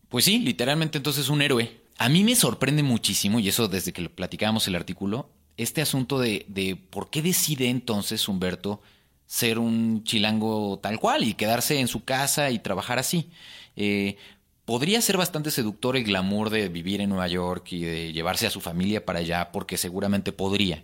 Pues 0.10 0.26
sí, 0.26 0.40
literalmente 0.40 0.98
entonces 0.98 1.30
un 1.30 1.42
héroe. 1.42 1.86
A 1.98 2.10
mí 2.10 2.22
me 2.26 2.36
sorprende 2.36 2.84
muchísimo, 2.84 3.40
y 3.40 3.48
eso 3.48 3.70
desde 3.70 3.94
que 3.94 4.10
platicábamos 4.10 4.68
el 4.68 4.76
artículo, 4.76 5.30
este 5.56 5.82
asunto 5.82 6.20
de, 6.20 6.46
de 6.50 6.76
por 6.76 7.10
qué 7.10 7.22
decide 7.22 7.70
entonces 7.70 8.28
Humberto 8.28 8.82
ser 9.28 9.60
un 9.60 10.04
chilango 10.04 10.80
tal 10.80 11.00
cual 11.00 11.24
y 11.24 11.34
quedarse 11.34 11.80
en 11.80 11.88
su 11.88 12.04
casa 12.04 12.52
y 12.52 12.60
trabajar 12.60 13.00
así. 13.00 13.30
Eh, 13.76 14.18
podría 14.66 15.02
ser 15.02 15.18
bastante 15.18 15.52
seductor 15.52 15.96
el 15.96 16.04
glamour 16.04 16.50
de 16.50 16.70
vivir 16.70 17.02
en 17.02 17.10
Nueva 17.10 17.28
York 17.28 17.72
y 17.72 17.82
de 17.82 18.14
llevarse 18.14 18.48
a 18.48 18.52
su 18.52 18.62
familia 18.62 19.06
para 19.06 19.20
allá, 19.20 19.52
porque 19.52 19.78
seguramente 19.78 20.32
podría. 20.32 20.84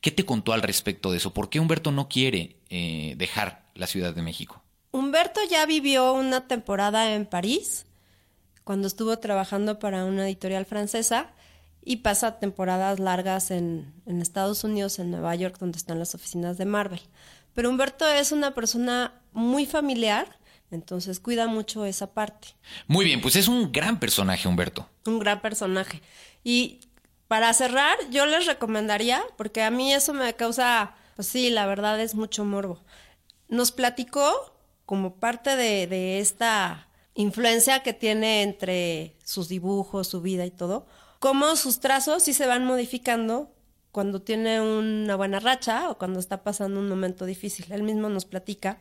¿Qué 0.00 0.10
te 0.10 0.24
contó 0.24 0.52
al 0.52 0.62
respecto 0.62 1.10
de 1.10 1.18
eso? 1.18 1.34
¿Por 1.34 1.50
qué 1.50 1.60
Humberto 1.60 1.90
no 1.90 2.08
quiere 2.08 2.56
eh, 2.70 3.14
dejar 3.16 3.66
la 3.74 3.86
Ciudad 3.86 4.14
de 4.14 4.22
México? 4.22 4.62
Humberto 4.90 5.40
ya 5.50 5.66
vivió 5.66 6.12
una 6.14 6.46
temporada 6.46 7.14
en 7.14 7.26
París, 7.26 7.84
cuando 8.64 8.86
estuvo 8.86 9.18
trabajando 9.18 9.78
para 9.78 10.04
una 10.04 10.26
editorial 10.26 10.66
francesa, 10.66 11.30
y 11.84 11.96
pasa 11.96 12.38
temporadas 12.38 12.98
largas 12.98 13.50
en, 13.50 13.94
en 14.06 14.20
Estados 14.20 14.62
Unidos, 14.62 14.98
en 14.98 15.10
Nueva 15.10 15.34
York, 15.34 15.56
donde 15.58 15.78
están 15.78 15.98
las 15.98 16.14
oficinas 16.14 16.58
de 16.58 16.66
Marvel. 16.66 17.00
Pero 17.58 17.70
Humberto 17.70 18.06
es 18.06 18.30
una 18.30 18.54
persona 18.54 19.20
muy 19.32 19.66
familiar, 19.66 20.38
entonces 20.70 21.18
cuida 21.18 21.48
mucho 21.48 21.84
esa 21.86 22.14
parte. 22.14 22.54
Muy 22.86 23.04
bien, 23.04 23.20
pues 23.20 23.34
es 23.34 23.48
un 23.48 23.72
gran 23.72 23.98
personaje, 23.98 24.46
Humberto. 24.46 24.88
Un 25.06 25.18
gran 25.18 25.42
personaje. 25.42 26.00
Y 26.44 26.78
para 27.26 27.52
cerrar, 27.52 27.98
yo 28.12 28.26
les 28.26 28.46
recomendaría, 28.46 29.24
porque 29.36 29.64
a 29.64 29.72
mí 29.72 29.92
eso 29.92 30.14
me 30.14 30.32
causa, 30.34 30.94
pues 31.16 31.26
sí, 31.26 31.50
la 31.50 31.66
verdad 31.66 32.00
es 32.00 32.14
mucho 32.14 32.44
morbo. 32.44 32.80
Nos 33.48 33.72
platicó 33.72 34.54
como 34.86 35.16
parte 35.16 35.56
de, 35.56 35.88
de 35.88 36.20
esta 36.20 36.86
influencia 37.14 37.82
que 37.82 37.92
tiene 37.92 38.42
entre 38.42 39.16
sus 39.24 39.48
dibujos, 39.48 40.06
su 40.06 40.20
vida 40.20 40.46
y 40.46 40.52
todo, 40.52 40.86
cómo 41.18 41.56
sus 41.56 41.80
trazos 41.80 42.22
sí 42.22 42.34
se 42.34 42.46
van 42.46 42.64
modificando 42.64 43.52
cuando 43.92 44.20
tiene 44.20 44.60
una 44.60 45.16
buena 45.16 45.40
racha 45.40 45.90
o 45.90 45.98
cuando 45.98 46.20
está 46.20 46.42
pasando 46.42 46.80
un 46.80 46.88
momento 46.88 47.24
difícil. 47.24 47.66
Él 47.72 47.82
mismo 47.82 48.08
nos 48.08 48.24
platica 48.24 48.80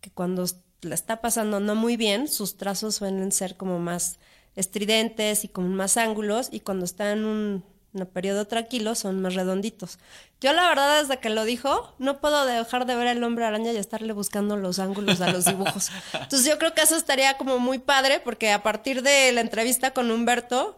que 0.00 0.10
cuando 0.10 0.44
la 0.82 0.94
está 0.94 1.20
pasando 1.20 1.60
no 1.60 1.74
muy 1.74 1.96
bien, 1.96 2.28
sus 2.28 2.56
trazos 2.56 2.96
suelen 2.96 3.32
ser 3.32 3.56
como 3.56 3.78
más 3.78 4.18
estridentes 4.56 5.44
y 5.44 5.48
con 5.48 5.74
más 5.74 5.96
ángulos 5.96 6.48
y 6.50 6.60
cuando 6.60 6.84
está 6.84 7.12
en 7.12 7.24
un, 7.24 7.64
en 7.94 8.06
periodo 8.06 8.46
tranquilo 8.46 8.94
son 8.94 9.20
más 9.22 9.34
redonditos. 9.34 9.98
Yo 10.40 10.52
la 10.52 10.68
verdad 10.68 11.00
desde 11.00 11.18
que 11.18 11.30
lo 11.30 11.44
dijo, 11.44 11.94
no 11.98 12.20
puedo 12.20 12.44
dejar 12.44 12.86
de 12.86 12.94
ver 12.94 13.06
el 13.08 13.24
hombre 13.24 13.44
araña 13.44 13.72
y 13.72 13.76
estarle 13.76 14.12
buscando 14.12 14.56
los 14.56 14.78
ángulos 14.78 15.20
a 15.20 15.30
los 15.30 15.44
dibujos. 15.44 15.90
Entonces 16.12 16.46
yo 16.46 16.58
creo 16.58 16.74
que 16.74 16.82
eso 16.82 16.96
estaría 16.96 17.36
como 17.38 17.58
muy 17.58 17.78
padre 17.78 18.20
porque 18.20 18.52
a 18.52 18.62
partir 18.62 19.02
de 19.02 19.32
la 19.32 19.40
entrevista 19.40 19.92
con 19.92 20.10
Humberto, 20.10 20.76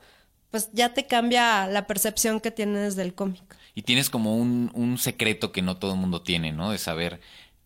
pues 0.51 0.71
ya 0.73 0.95
te 0.95 1.07
cambia 1.07 1.67
la 1.67 1.87
percepción 1.87 2.41
que 2.41 2.51
tienes 2.51 2.97
del 2.97 3.15
cómic. 3.15 3.43
Y 3.75 3.83
tienes 3.83 4.11
como 4.11 4.37
un, 4.37 4.71
un 4.75 4.99
secreto 4.99 5.53
que 5.53 5.63
no 5.63 5.77
todo 5.77 5.95
el 5.95 6.01
mundo 6.01 6.23
tiene, 6.23 6.53
¿no? 6.53 6.71
De 6.71 6.79
saber 6.79 7.21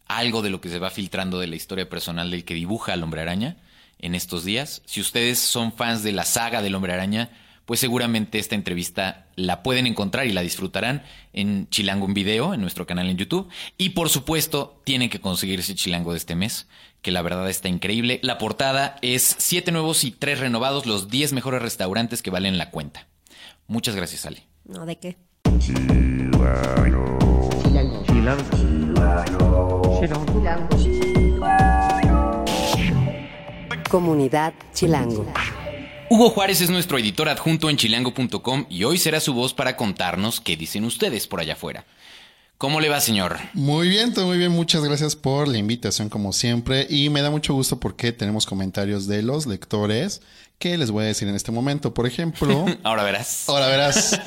algo 0.07 0.43
de 0.43 0.51
lo 0.51 0.61
que 0.61 0.69
se 0.69 0.79
va 0.79 0.91
filtrando 0.91 1.41
de 1.41 1.47
la 1.47 1.57
historia 1.57 1.89
personal 1.89 2.31
del 2.31 2.45
que 2.45 2.55
dibuja 2.55 2.93
al 2.93 3.03
hombre 3.03 3.23
araña 3.23 3.57
en 3.99 4.15
estos 4.15 4.45
días. 4.45 4.83
Si 4.85 5.01
ustedes 5.01 5.39
son 5.39 5.73
fans 5.73 6.03
de 6.03 6.13
la 6.13 6.25
saga 6.25 6.61
del 6.61 6.75
hombre 6.75 6.93
araña, 6.93 7.31
pues 7.67 7.81
seguramente 7.81 8.39
esta 8.39 8.55
entrevista 8.55 9.27
la 9.37 9.63
pueden 9.63 9.87
encontrar 9.87 10.27
y 10.27 10.33
la 10.33 10.43
disfrutarán 10.43 11.03
en 11.33 11.69
Chilango 11.71 12.07
en 12.07 12.15
video, 12.15 12.55
en 12.55 12.61
nuestro 12.61 12.87
canal 12.87 13.09
en 13.09 13.17
YouTube. 13.17 13.49
Y 13.79 13.91
por 13.91 14.09
supuesto, 14.09 14.81
tienen 14.85 15.11
que 15.11 15.21
conseguir 15.21 15.61
ese 15.61 15.75
Chilango 15.75 16.13
de 16.13 16.19
este 16.19 16.35
mes, 16.35 16.69
que 17.03 17.11
la 17.11 17.23
verdad 17.23 17.49
está 17.49 17.69
increíble. 17.69 18.21
La 18.23 18.39
portada 18.39 18.97
es 19.03 19.37
siete 19.39 19.73
nuevos 19.73 20.05
y 20.05 20.11
tres 20.11 20.41
renovados, 20.41 20.87
los 20.87 21.09
10 21.09 21.33
mejores 21.33 21.63
restaurantes 21.63 22.23
que 22.23 22.31
valen 22.31 22.59
la 22.59 22.71
cuenta. 22.71 23.07
Muchas 23.67 23.95
gracias, 23.95 24.27
Ale. 24.27 24.47
No, 24.65 24.87
¿de 24.87 24.97
qué? 24.97 25.17
Comunidad 33.91 34.55
Chilango. 34.73 35.27
Hugo 36.15 36.31
Juárez 36.31 36.61
es 36.61 36.71
nuestro 36.71 36.97
editor 36.97 37.29
adjunto 37.29 37.69
en 37.69 37.77
chilango.com 37.77 38.67
y 38.71 38.85
hoy 38.85 38.99
será 38.99 39.19
su 39.19 39.35
voz 39.35 39.53
para 39.53 39.77
contarnos 39.77 40.41
qué 40.41 40.57
dicen 40.57 40.85
ustedes 40.85 41.27
por 41.27 41.41
allá 41.41 41.55
afuera. 41.55 41.87
¿Cómo 42.57 42.81
le 42.81 42.89
va, 42.89 43.01
señor? 43.01 43.37
Muy 43.53 43.89
bien, 43.89 44.15
todo 44.15 44.29
muy 44.29 44.39
bien. 44.39 44.53
Muchas 44.53 44.85
gracias 44.85 45.17
por 45.17 45.49
la 45.49 45.59
invitación, 45.59 46.09
como 46.09 46.33
siempre. 46.33 46.87
Y 46.89 47.09
me 47.09 47.21
da 47.21 47.33
mucho 47.33 47.53
gusto 47.55 47.81
porque 47.81 48.13
tenemos 48.13 48.47
comentarios 48.47 49.09
de 49.09 49.25
los 49.25 49.47
lectores 49.47 50.23
que 50.61 50.79
les 50.79 50.93
voy 50.93 51.03
a 51.03 51.09
decir 51.09 51.27
en 51.27 51.35
este 51.35 51.51
momento. 51.51 51.93
Por 51.93 52.07
ejemplo. 52.07 52.65
ahora 52.85 53.03
verás. 53.03 53.49
Ahora 53.49 53.67
verás. 53.67 54.21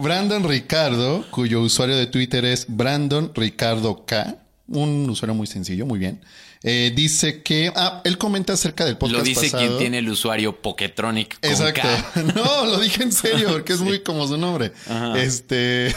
Brandon 0.00 0.48
Ricardo, 0.48 1.26
cuyo 1.30 1.60
usuario 1.60 1.94
de 1.94 2.06
Twitter 2.06 2.46
es 2.46 2.64
Brandon 2.68 3.32
Ricardo 3.34 4.06
K. 4.06 4.43
Un 4.66 5.08
usuario 5.10 5.34
muy 5.34 5.46
sencillo, 5.46 5.84
muy 5.84 5.98
bien. 5.98 6.20
Eh, 6.62 6.92
dice 6.96 7.42
que. 7.42 7.70
Ah, 7.76 8.00
él 8.04 8.16
comenta 8.16 8.54
acerca 8.54 8.86
del 8.86 8.96
podcast. 8.96 9.18
Lo 9.18 9.24
dice 9.24 9.50
quien 9.50 9.76
tiene 9.76 9.98
el 9.98 10.08
usuario 10.08 10.62
Poketronic. 10.62 11.38
Con 11.40 11.50
Exacto. 11.50 11.82
K. 11.82 12.22
No, 12.34 12.64
lo 12.64 12.78
dije 12.80 13.02
en 13.02 13.12
serio, 13.12 13.50
porque 13.52 13.74
es 13.74 13.80
muy 13.82 14.00
como 14.00 14.26
su 14.26 14.38
nombre. 14.38 14.72
Este. 15.16 15.94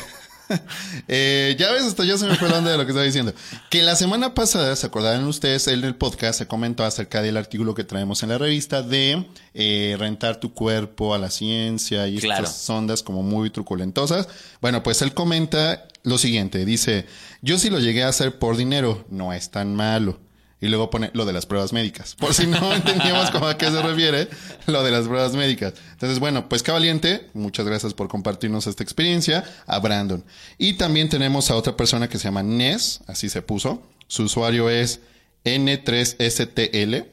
Eh, 1.09 1.55
ya 1.59 1.71
ves, 1.71 1.83
hasta 1.83 2.03
ya 2.05 2.17
se 2.17 2.25
me 2.27 2.35
fue 2.35 2.49
la 2.49 2.57
onda 2.57 2.71
de 2.71 2.77
lo 2.77 2.85
que 2.85 2.91
estaba 2.91 3.05
diciendo. 3.05 3.33
Que 3.69 3.81
la 3.83 3.95
semana 3.95 4.33
pasada, 4.33 4.75
se 4.75 4.85
acordarán 4.87 5.23
ustedes, 5.25 5.67
él 5.67 5.79
en 5.79 5.85
el 5.85 5.95
podcast 5.95 6.37
se 6.39 6.47
comentó 6.47 6.83
acerca 6.83 7.21
del 7.21 7.37
artículo 7.37 7.73
que 7.75 7.83
traemos 7.83 8.23
en 8.23 8.29
la 8.29 8.37
revista 8.37 8.81
de 8.81 9.25
eh, 9.53 9.95
rentar 9.99 10.39
tu 10.39 10.53
cuerpo 10.53 11.13
a 11.13 11.17
la 11.17 11.29
ciencia 11.29 12.07
y 12.07 12.17
Claro. 12.17 12.45
estas 12.45 12.69
ondas 12.69 13.03
como 13.03 13.23
muy 13.23 13.49
truculentosas. 13.49 14.27
Bueno, 14.61 14.83
pues 14.83 15.01
él 15.01 15.13
comenta 15.13 15.87
lo 16.03 16.17
siguiente, 16.17 16.65
dice, 16.65 17.05
yo 17.41 17.57
sí 17.59 17.69
lo 17.69 17.79
llegué 17.79 18.03
a 18.03 18.09
hacer 18.09 18.39
por 18.39 18.55
dinero, 18.57 19.05
no 19.09 19.33
es 19.33 19.49
tan 19.51 19.75
malo. 19.75 20.19
Y 20.59 20.69
luego 20.69 20.89
pone 20.89 21.11
lo 21.13 21.25
de 21.25 21.33
las 21.33 21.45
pruebas 21.45 21.71
médicas. 21.71 22.15
Por 22.15 22.33
si 22.33 22.47
no 22.47 22.73
entendíamos 22.75 23.29
cómo 23.29 23.47
a 23.47 23.57
qué 23.57 23.69
se 23.69 23.81
refiere 23.81 24.27
lo 24.65 24.83
de 24.83 24.91
las 24.91 25.07
pruebas 25.07 25.33
médicas. 25.33 25.73
Entonces, 25.91 26.19
bueno, 26.19 26.49
pues 26.49 26.63
qué 26.63 26.71
valiente. 26.71 27.27
Muchas 27.33 27.65
gracias 27.67 27.93
por 27.93 28.07
compartirnos 28.07 28.65
esta 28.65 28.83
experiencia. 28.83 29.43
A 29.67 29.79
Brandon. 29.79 30.23
Y 30.57 30.73
también 30.73 31.09
tenemos 31.09 31.51
a 31.51 31.55
otra 31.55 31.77
persona 31.77 32.09
que 32.09 32.17
se 32.17 32.25
llama 32.25 32.41
Nes, 32.41 33.01
así 33.07 33.29
se 33.29 33.43
puso. 33.43 33.83
Su 34.07 34.23
usuario 34.23 34.69
es 34.69 35.01
N3STL. 35.45 37.05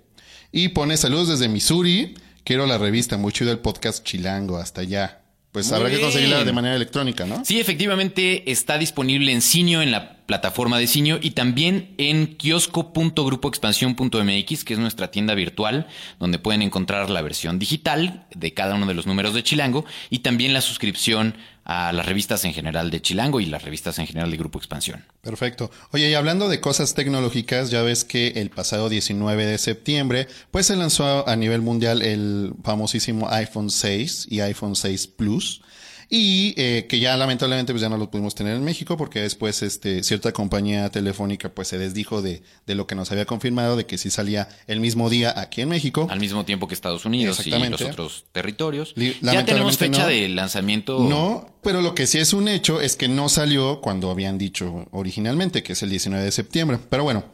Y 0.53 0.69
pone 0.69 0.97
saludos 0.97 1.29
desde 1.29 1.49
Missouri. 1.49 2.15
Quiero 2.45 2.67
la 2.67 2.79
revista, 2.79 3.17
muy 3.17 3.33
chido 3.33 3.51
el 3.51 3.59
podcast 3.59 4.05
Chilango, 4.05 4.57
hasta 4.57 4.83
allá. 4.83 5.21
Pues 5.51 5.69
Muy 5.69 5.77
habrá 5.77 5.91
que 5.91 6.01
conseguirla 6.01 6.45
de 6.45 6.53
manera 6.53 6.75
electrónica, 6.75 7.27
¿no? 7.27 7.45
Sí, 7.45 7.61
efectivamente 7.61 8.51
está 8.51 8.77
disponible 8.77 9.33
en 9.33 9.41
Cinio, 9.41 9.83
en 9.83 9.93
la 9.93 10.14
plataforma 10.27 10.79
de 10.79 10.87
Cinio, 10.87 11.19
y 11.21 11.33
también 11.33 11.95
en 11.99 12.37
kiosco.grupoexpansión.mx, 12.37 14.65
que 14.65 14.75
es 14.75 14.79
nuestra 14.79 15.11
tienda 15.11 15.35
virtual, 15.35 15.89
donde 16.19 16.39
pueden 16.39 16.63
encontrar 16.63 17.11
la 17.11 17.21
versión 17.23 17.59
digital 17.59 18.27
de 18.35 18.55
cada 18.55 18.75
uno 18.75 18.87
de 18.87 18.95
los 18.95 19.07
números 19.07 19.35
de 19.35 19.43
Chilango, 19.43 19.85
y 20.11 20.21
también 20.21 20.53
la 20.53 20.61
suscripción 20.61 21.35
a 21.65 21.93
las 21.93 22.07
revistas 22.07 22.45
en 22.45 22.53
general 22.53 22.91
de 22.91 23.01
Chilango 23.01 23.41
y 23.41 23.47
las 23.47 23.63
revistas 23.63 23.99
en 23.99 24.07
general 24.07 24.31
de 24.31 24.37
Grupo 24.37 24.59
Expansión. 24.59 25.05
Perfecto. 25.23 25.71
Oye, 25.93 26.11
y 26.11 26.15
hablando 26.15 26.49
de 26.49 26.61
cosas 26.61 26.95
tecnológicas, 26.95 27.71
ya 27.71 27.83
ves 27.83 28.05
que 28.05 28.29
el 28.37 28.51
pasado 28.51 28.91
19 28.91 29.47
de 29.47 29.59
septiembre, 29.59 30.29
pues 30.51 30.67
se 30.67 30.77
lanzó 30.77 31.27
a 31.27 31.37
nivel 31.37 31.63
mundial 31.63 32.03
el 32.03 32.53
famosísimo 32.63 33.31
iPhone 33.31 33.71
6 33.71 34.27
y 34.31 34.41
iPhone 34.41 34.77
6 34.77 35.07
Plus. 35.07 35.63
Y 36.11 36.55
eh, 36.57 36.87
que 36.89 37.01
ya 37.01 37.17
lamentablemente 37.17 37.73
pues 37.73 37.81
ya 37.83 37.89
no 37.89 37.97
lo 37.97 38.11
pudimos 38.11 38.35
tener 38.35 38.55
en 38.57 38.65
México 38.65 38.97
porque 38.97 39.21
después 39.21 39.63
este, 39.63 40.03
cierta 40.03 40.33
compañía 40.33 40.89
telefónica 40.91 41.49
pues 41.49 41.69
se 41.69 41.79
desdijo 41.79 42.23
de, 42.23 42.43
de 42.67 42.75
lo 42.75 42.87
que 42.87 42.95
nos 42.95 43.11
había 43.11 43.25
confirmado 43.25 43.77
de 43.77 43.87
que 43.87 43.99
sí 43.99 44.11
salía 44.11 44.49
el 44.67 44.81
mismo 44.81 45.11
día 45.11 45.33
aquí 45.39 45.61
en 45.63 45.69
México. 45.71 46.07
Al 46.11 46.21
mismo 46.21 46.45
tiempo 46.45 46.69
que 46.69 46.75
Estados 46.75 47.05
Unidos 47.05 47.47
y 47.47 47.51
los 47.51 47.81
otros 47.83 48.25
territorios. 48.33 48.93
Li- 48.97 49.17
Ya 49.23 49.45
tenemos 49.45 49.79
fecha 49.79 50.03
no. 50.03 50.09
de 50.09 50.29
lanzamiento. 50.29 50.99
No, 51.01 51.49
pero 51.63 51.81
lo 51.83 51.95
que 51.95 52.07
sí 52.07 52.19
es 52.19 52.33
un 52.33 52.49
hecho 52.49 52.81
es 52.81 52.97
que 52.97 53.09
no 53.09 53.29
salió 53.29 53.81
cuando 53.81 54.11
habían 54.11 54.39
dicho 54.39 54.87
originalmente, 54.93 55.63
que 55.63 55.73
es 55.73 55.83
el 55.83 55.91
19 55.91 56.25
de 56.25 56.33
septiembre. 56.33 56.79
Pero 56.91 57.05
bueno, 57.05 57.25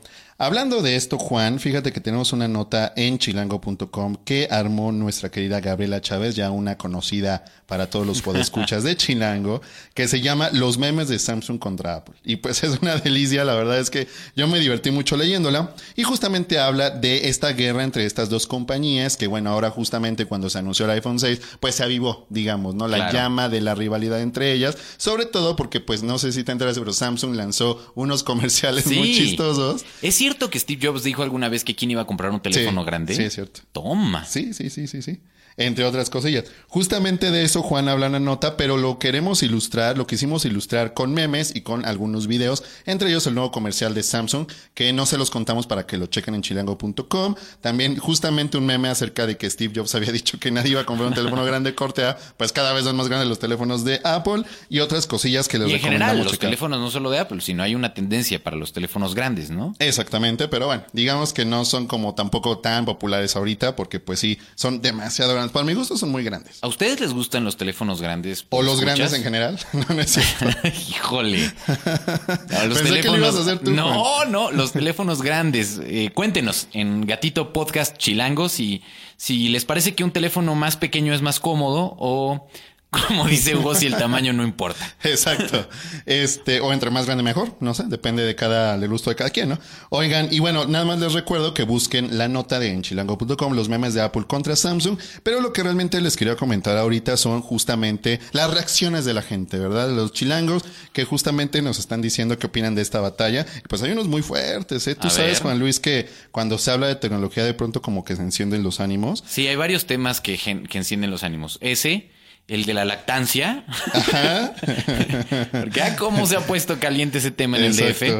hablando 0.40 0.80
de 0.82 0.96
esto, 0.96 1.18
Juan, 1.18 1.60
fíjate 1.60 1.92
que 1.92 2.00
tenemos 2.00 2.32
una 2.32 2.48
nota 2.48 2.92
en 2.96 3.18
chilango.com 3.18 4.16
que 4.24 4.48
armó 4.50 4.90
nuestra 4.90 5.30
querida 5.30 5.60
Gabriela 5.60 6.00
Chávez, 6.00 6.34
ya 6.34 6.50
una 6.50 6.76
conocida 6.78 7.44
para 7.66 7.88
todos 7.88 8.04
los 8.06 8.20
podescuchas 8.22 8.82
de 8.82 8.96
Chilango, 8.96 9.60
que 9.94 10.08
se 10.08 10.20
llama 10.20 10.50
Los 10.52 10.76
memes 10.78 11.06
de 11.08 11.20
Samsung 11.20 11.58
contra 11.60 11.94
Apple. 11.94 12.16
Y 12.24 12.36
pues 12.36 12.64
es 12.64 12.78
una 12.82 12.96
delicia, 12.96 13.44
la 13.44 13.54
verdad 13.54 13.78
es 13.78 13.90
que 13.90 14.08
yo 14.34 14.48
me 14.48 14.58
divertí 14.58 14.90
mucho 14.90 15.16
leyéndola. 15.16 15.72
Y 15.94 16.02
justamente 16.02 16.58
habla 16.58 16.90
de 16.90 17.28
esta 17.28 17.52
guerra 17.52 17.84
entre 17.84 18.06
estas 18.06 18.28
dos 18.28 18.48
compañías, 18.48 19.16
que 19.16 19.28
bueno, 19.28 19.50
ahora 19.50 19.70
justamente 19.70 20.24
cuando 20.24 20.50
se 20.50 20.58
anunció 20.58 20.86
el 20.86 20.92
iPhone 20.92 21.20
6, 21.20 21.40
pues 21.60 21.76
se 21.76 21.84
avivó, 21.84 22.26
digamos, 22.30 22.74
¿no? 22.74 22.88
La 22.88 22.96
Claro. 22.96 23.12
llama 23.12 23.48
de 23.48 23.60
la 23.60 23.74
rivalidad 23.76 24.20
entre 24.20 24.52
ellas, 24.52 24.76
sobre 24.96 25.26
todo 25.26 25.54
porque 25.54 25.78
pues 25.80 26.02
no 26.02 26.18
sé 26.18 26.32
si 26.32 26.42
te 26.42 26.50
enteras, 26.50 26.76
pero 26.78 26.92
Samsung 26.92 27.36
lanzó 27.36 27.92
unos 27.94 28.22
comerciales 28.24 28.86
muy 28.86 29.14
chistosos. 29.14 29.84
¿Es 30.02 30.16
cierto 30.16 30.29
que 30.50 30.58
Steve 30.58 30.86
Jobs 30.86 31.02
dijo 31.02 31.22
alguna 31.22 31.48
vez 31.48 31.64
que 31.64 31.74
quién 31.74 31.90
iba 31.90 32.02
a 32.02 32.06
comprar 32.06 32.30
un 32.30 32.40
teléfono 32.40 32.82
Sí, 32.82 32.86
grande? 32.86 33.14
sí, 33.14 33.22
es 33.24 33.34
cierto. 33.34 33.60
Toma. 33.72 34.24
Sí, 34.24 34.52
sí, 34.54 34.70
sí, 34.70 34.86
sí, 34.86 35.02
sí. 35.02 35.20
Entre 35.56 35.84
otras 35.84 36.10
cosillas. 36.10 36.44
Justamente 36.68 37.30
de 37.30 37.42
eso 37.44 37.62
Juan 37.62 37.88
habla 37.88 38.06
en 38.06 38.12
la 38.12 38.20
nota, 38.20 38.56
pero 38.56 38.76
lo 38.76 38.98
queremos 38.98 39.42
ilustrar, 39.42 39.98
lo 39.98 40.06
quisimos 40.06 40.44
ilustrar 40.44 40.94
con 40.94 41.12
memes 41.12 41.54
y 41.54 41.62
con 41.62 41.84
algunos 41.84 42.26
videos, 42.26 42.62
entre 42.86 43.10
ellos 43.10 43.26
el 43.26 43.34
nuevo 43.34 43.50
comercial 43.50 43.92
de 43.94 44.02
Samsung, 44.02 44.46
que 44.74 44.92
no 44.92 45.06
se 45.06 45.18
los 45.18 45.30
contamos 45.30 45.66
para 45.66 45.86
que 45.86 45.98
lo 45.98 46.06
chequen 46.06 46.34
en 46.34 46.42
chilango.com. 46.42 47.34
También 47.60 47.96
justamente 47.98 48.56
un 48.56 48.66
meme 48.66 48.88
acerca 48.88 49.26
de 49.26 49.36
que 49.36 49.50
Steve 49.50 49.72
Jobs 49.76 49.94
había 49.94 50.12
dicho 50.12 50.38
que 50.38 50.50
nadie 50.50 50.72
iba 50.72 50.80
a 50.80 50.86
comprar 50.86 51.08
un 51.08 51.14
teléfono 51.14 51.44
grande 51.44 51.74
corte 51.74 52.04
A, 52.04 52.16
pues 52.36 52.52
cada 52.52 52.72
vez 52.72 52.84
son 52.84 52.96
más 52.96 53.08
grandes 53.08 53.28
los 53.28 53.38
teléfonos 53.38 53.84
de 53.84 54.00
Apple 54.04 54.44
y 54.68 54.80
otras 54.80 55.06
cosillas 55.06 55.48
que 55.48 55.58
les 55.58 55.68
Y 55.68 55.74
en 55.74 55.80
general, 55.80 56.18
los 56.18 56.26
checar. 56.28 56.48
teléfonos 56.48 56.80
no 56.80 56.90
solo 56.90 57.10
de 57.10 57.18
Apple, 57.18 57.40
sino 57.40 57.62
hay 57.62 57.74
una 57.74 57.94
tendencia 57.94 58.42
para 58.42 58.56
los 58.56 58.72
teléfonos 58.72 59.14
grandes, 59.14 59.50
¿no? 59.50 59.74
Exactamente, 59.78 60.48
pero 60.48 60.66
bueno, 60.66 60.84
digamos 60.92 61.32
que 61.32 61.44
no 61.44 61.64
son 61.64 61.86
como 61.86 62.14
tampoco 62.14 62.58
tan 62.58 62.84
populares 62.84 63.36
ahorita, 63.36 63.76
porque 63.76 64.00
pues 64.00 64.20
sí, 64.20 64.38
son 64.54 64.80
demasiado 64.80 65.32
grandes. 65.32 65.39
Para 65.48 65.64
mi 65.64 65.74
gusto 65.74 65.96
son 65.96 66.10
muy 66.10 66.22
grandes. 66.22 66.58
¿A 66.62 66.68
ustedes 66.68 67.00
les 67.00 67.12
gustan 67.12 67.44
los 67.44 67.56
teléfonos 67.56 68.00
grandes? 68.00 68.44
O 68.50 68.62
los 68.62 68.74
¿Escuchas? 68.74 68.96
grandes 68.96 69.18
en 69.18 69.24
general. 69.24 69.58
No, 69.72 69.94
no 69.94 70.00
es 70.02 70.10
cierto. 70.10 70.68
Híjole. 70.90 71.50
A 71.66 72.66
los 72.66 72.78
Pensé 72.78 73.00
que 73.00 73.08
lo 73.08 73.16
ibas 73.16 73.36
a 73.36 73.40
hacer 73.40 73.58
tú, 73.60 73.70
no, 73.70 74.24
no, 74.26 74.50
los 74.50 74.72
teléfonos 74.72 75.22
grandes. 75.22 75.80
Eh, 75.82 76.10
cuéntenos 76.12 76.68
en 76.72 77.06
Gatito 77.06 77.52
Podcast 77.52 77.96
Chilango 77.96 78.48
si, 78.48 78.82
si 79.16 79.48
les 79.48 79.64
parece 79.64 79.94
que 79.94 80.04
un 80.04 80.10
teléfono 80.10 80.54
más 80.54 80.76
pequeño 80.76 81.14
es 81.14 81.22
más 81.22 81.40
cómodo 81.40 81.96
o, 81.98 82.46
como 82.90 83.26
dice 83.26 83.54
Hugo, 83.54 83.74
si 83.74 83.86
el 83.86 83.96
tamaño 83.96 84.32
no 84.32 84.42
importa. 84.42 84.94
Exacto. 85.04 85.68
Este, 86.06 86.60
o 86.60 86.72
entre 86.72 86.90
más 86.90 87.06
grande 87.06 87.22
mejor, 87.22 87.56
no 87.60 87.72
sé, 87.72 87.84
depende 87.86 88.24
de 88.24 88.34
cada, 88.34 88.76
del 88.78 88.90
gusto 88.90 89.10
de 89.10 89.16
cada 89.16 89.30
quien, 89.30 89.50
¿no? 89.50 89.58
Oigan, 89.90 90.28
y 90.32 90.40
bueno, 90.40 90.66
nada 90.66 90.84
más 90.84 90.98
les 90.98 91.12
recuerdo 91.12 91.54
que 91.54 91.62
busquen 91.62 92.18
la 92.18 92.28
nota 92.28 92.58
de 92.58 92.72
enchilango.com, 92.72 93.54
los 93.54 93.68
memes 93.68 93.94
de 93.94 94.00
Apple 94.00 94.24
contra 94.26 94.56
Samsung, 94.56 94.98
pero 95.22 95.40
lo 95.40 95.52
que 95.52 95.62
realmente 95.62 96.00
les 96.00 96.16
quería 96.16 96.36
comentar 96.36 96.76
ahorita 96.76 97.16
son 97.16 97.42
justamente 97.42 98.20
las 98.32 98.50
reacciones 98.50 99.04
de 99.04 99.14
la 99.14 99.22
gente, 99.22 99.58
¿verdad? 99.58 99.88
Los 99.90 100.12
chilangos 100.12 100.64
que 100.92 101.04
justamente 101.04 101.62
nos 101.62 101.78
están 101.78 102.02
diciendo 102.02 102.38
qué 102.38 102.48
opinan 102.48 102.74
de 102.74 102.82
esta 102.82 103.00
batalla. 103.00 103.46
Pues 103.68 103.82
hay 103.82 103.92
unos 103.92 104.08
muy 104.08 104.22
fuertes, 104.22 104.86
¿eh? 104.88 104.94
Tú 104.96 105.06
A 105.08 105.10
sabes, 105.10 105.34
ver. 105.34 105.42
Juan 105.42 105.58
Luis, 105.58 105.78
que 105.78 106.08
cuando 106.32 106.58
se 106.58 106.70
habla 106.70 106.88
de 106.88 106.96
tecnología 106.96 107.44
de 107.44 107.54
pronto 107.54 107.82
como 107.82 108.04
que 108.04 108.16
se 108.16 108.22
encienden 108.22 108.62
los 108.62 108.80
ánimos. 108.80 109.22
Sí, 109.26 109.46
hay 109.46 109.56
varios 109.56 109.86
temas 109.86 110.20
que, 110.20 110.36
que 110.36 110.78
encienden 110.78 111.10
los 111.10 111.22
ánimos. 111.22 111.58
Ese, 111.60 112.10
el 112.50 112.64
de 112.64 112.74
la 112.74 112.84
lactancia. 112.84 113.64
Porque 115.52 115.82
ah, 115.82 115.96
cómo 115.96 116.26
se 116.26 116.36
ha 116.36 116.40
puesto 116.40 116.80
caliente 116.80 117.18
ese 117.18 117.30
tema 117.30 117.56
en 117.56 117.64
el 117.64 117.76
DF. 117.76 118.02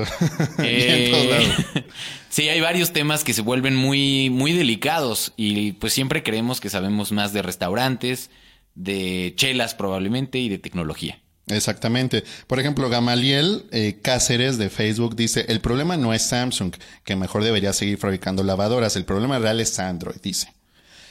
Eh, 0.63 1.53
sí, 2.29 2.49
hay 2.49 2.61
varios 2.61 2.93
temas 2.93 3.25
que 3.25 3.33
se 3.33 3.43
vuelven 3.43 3.75
muy, 3.75 4.31
muy 4.31 4.53
delicados 4.53 5.33
y 5.37 5.73
pues 5.73 5.93
siempre 5.93 6.23
creemos 6.23 6.61
que 6.61 6.71
sabemos 6.71 7.13
más 7.13 7.33
de 7.33 7.43
restaurantes, 7.43 8.31
de 8.75 9.33
chelas 9.37 9.75
probablemente 9.75 10.39
y 10.39 10.49
de 10.49 10.59
tecnología. 10.59 11.21
Exactamente. 11.49 12.23
Por 12.47 12.61
ejemplo, 12.61 12.89
Gamaliel 12.89 13.65
eh, 13.73 13.99
Cáceres 14.01 14.59
de 14.59 14.71
Facebook 14.71 15.17
dice, 15.17 15.47
el 15.49 15.61
problema 15.61 15.97
no 15.97 16.15
es 16.15 16.23
Samsung, 16.23 16.75
que 17.05 17.17
mejor 17.17 17.43
debería 17.43 17.73
seguir 17.73 17.99
fabricando 17.99 18.45
lavadoras, 18.45 18.95
el 18.97 19.05
problema 19.05 19.39
real 19.39 19.61
es 19.61 19.79
Android, 19.79 20.21
dice. 20.23 20.53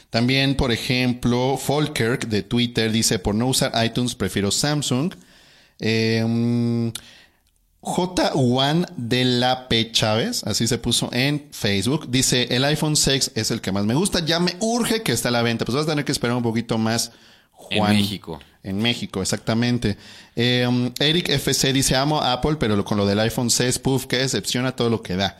También, 0.09 0.55
por 0.55 0.71
ejemplo, 0.71 1.57
Folkirk 1.57 2.27
de 2.27 2.43
Twitter 2.43 2.91
dice, 2.91 3.19
por 3.19 3.35
no 3.35 3.47
usar 3.47 3.71
iTunes 3.85 4.15
prefiero 4.15 4.51
Samsung. 4.51 5.13
Eh, 5.79 6.91
J1 7.81 8.87
de 8.97 9.23
la 9.23 9.69
P 9.69 9.91
Chávez, 9.91 10.43
así 10.43 10.67
se 10.67 10.77
puso 10.77 11.09
en 11.13 11.47
Facebook, 11.51 12.09
dice, 12.09 12.47
el 12.51 12.65
iPhone 12.65 12.97
6 12.97 13.31
es 13.35 13.51
el 13.51 13.61
que 13.61 13.71
más 13.71 13.85
me 13.85 13.93
gusta, 13.93 14.19
ya 14.25 14.39
me 14.39 14.55
urge 14.59 15.01
que 15.01 15.13
esté 15.13 15.29
a 15.29 15.31
la 15.31 15.41
venta, 15.41 15.63
pues 15.63 15.75
vas 15.75 15.85
a 15.85 15.89
tener 15.89 16.03
que 16.03 16.11
esperar 16.11 16.35
un 16.35 16.43
poquito 16.43 16.77
más. 16.77 17.11
Juan. 17.51 17.91
En 17.91 17.97
México. 17.97 18.39
En 18.63 18.77
México, 18.81 19.21
exactamente. 19.21 19.97
Eh, 20.35 20.65
um, 20.67 20.91
Eric 20.99 21.29
FC 21.29 21.71
dice, 21.71 21.95
amo 21.95 22.21
Apple, 22.21 22.57
pero 22.59 22.83
con 22.83 22.97
lo 22.97 23.05
del 23.05 23.19
iPhone 23.19 23.49
6, 23.49 23.79
puff, 23.79 24.05
que 24.05 24.17
decepciona 24.17 24.75
todo 24.75 24.89
lo 24.89 25.01
que 25.01 25.15
da. 25.15 25.37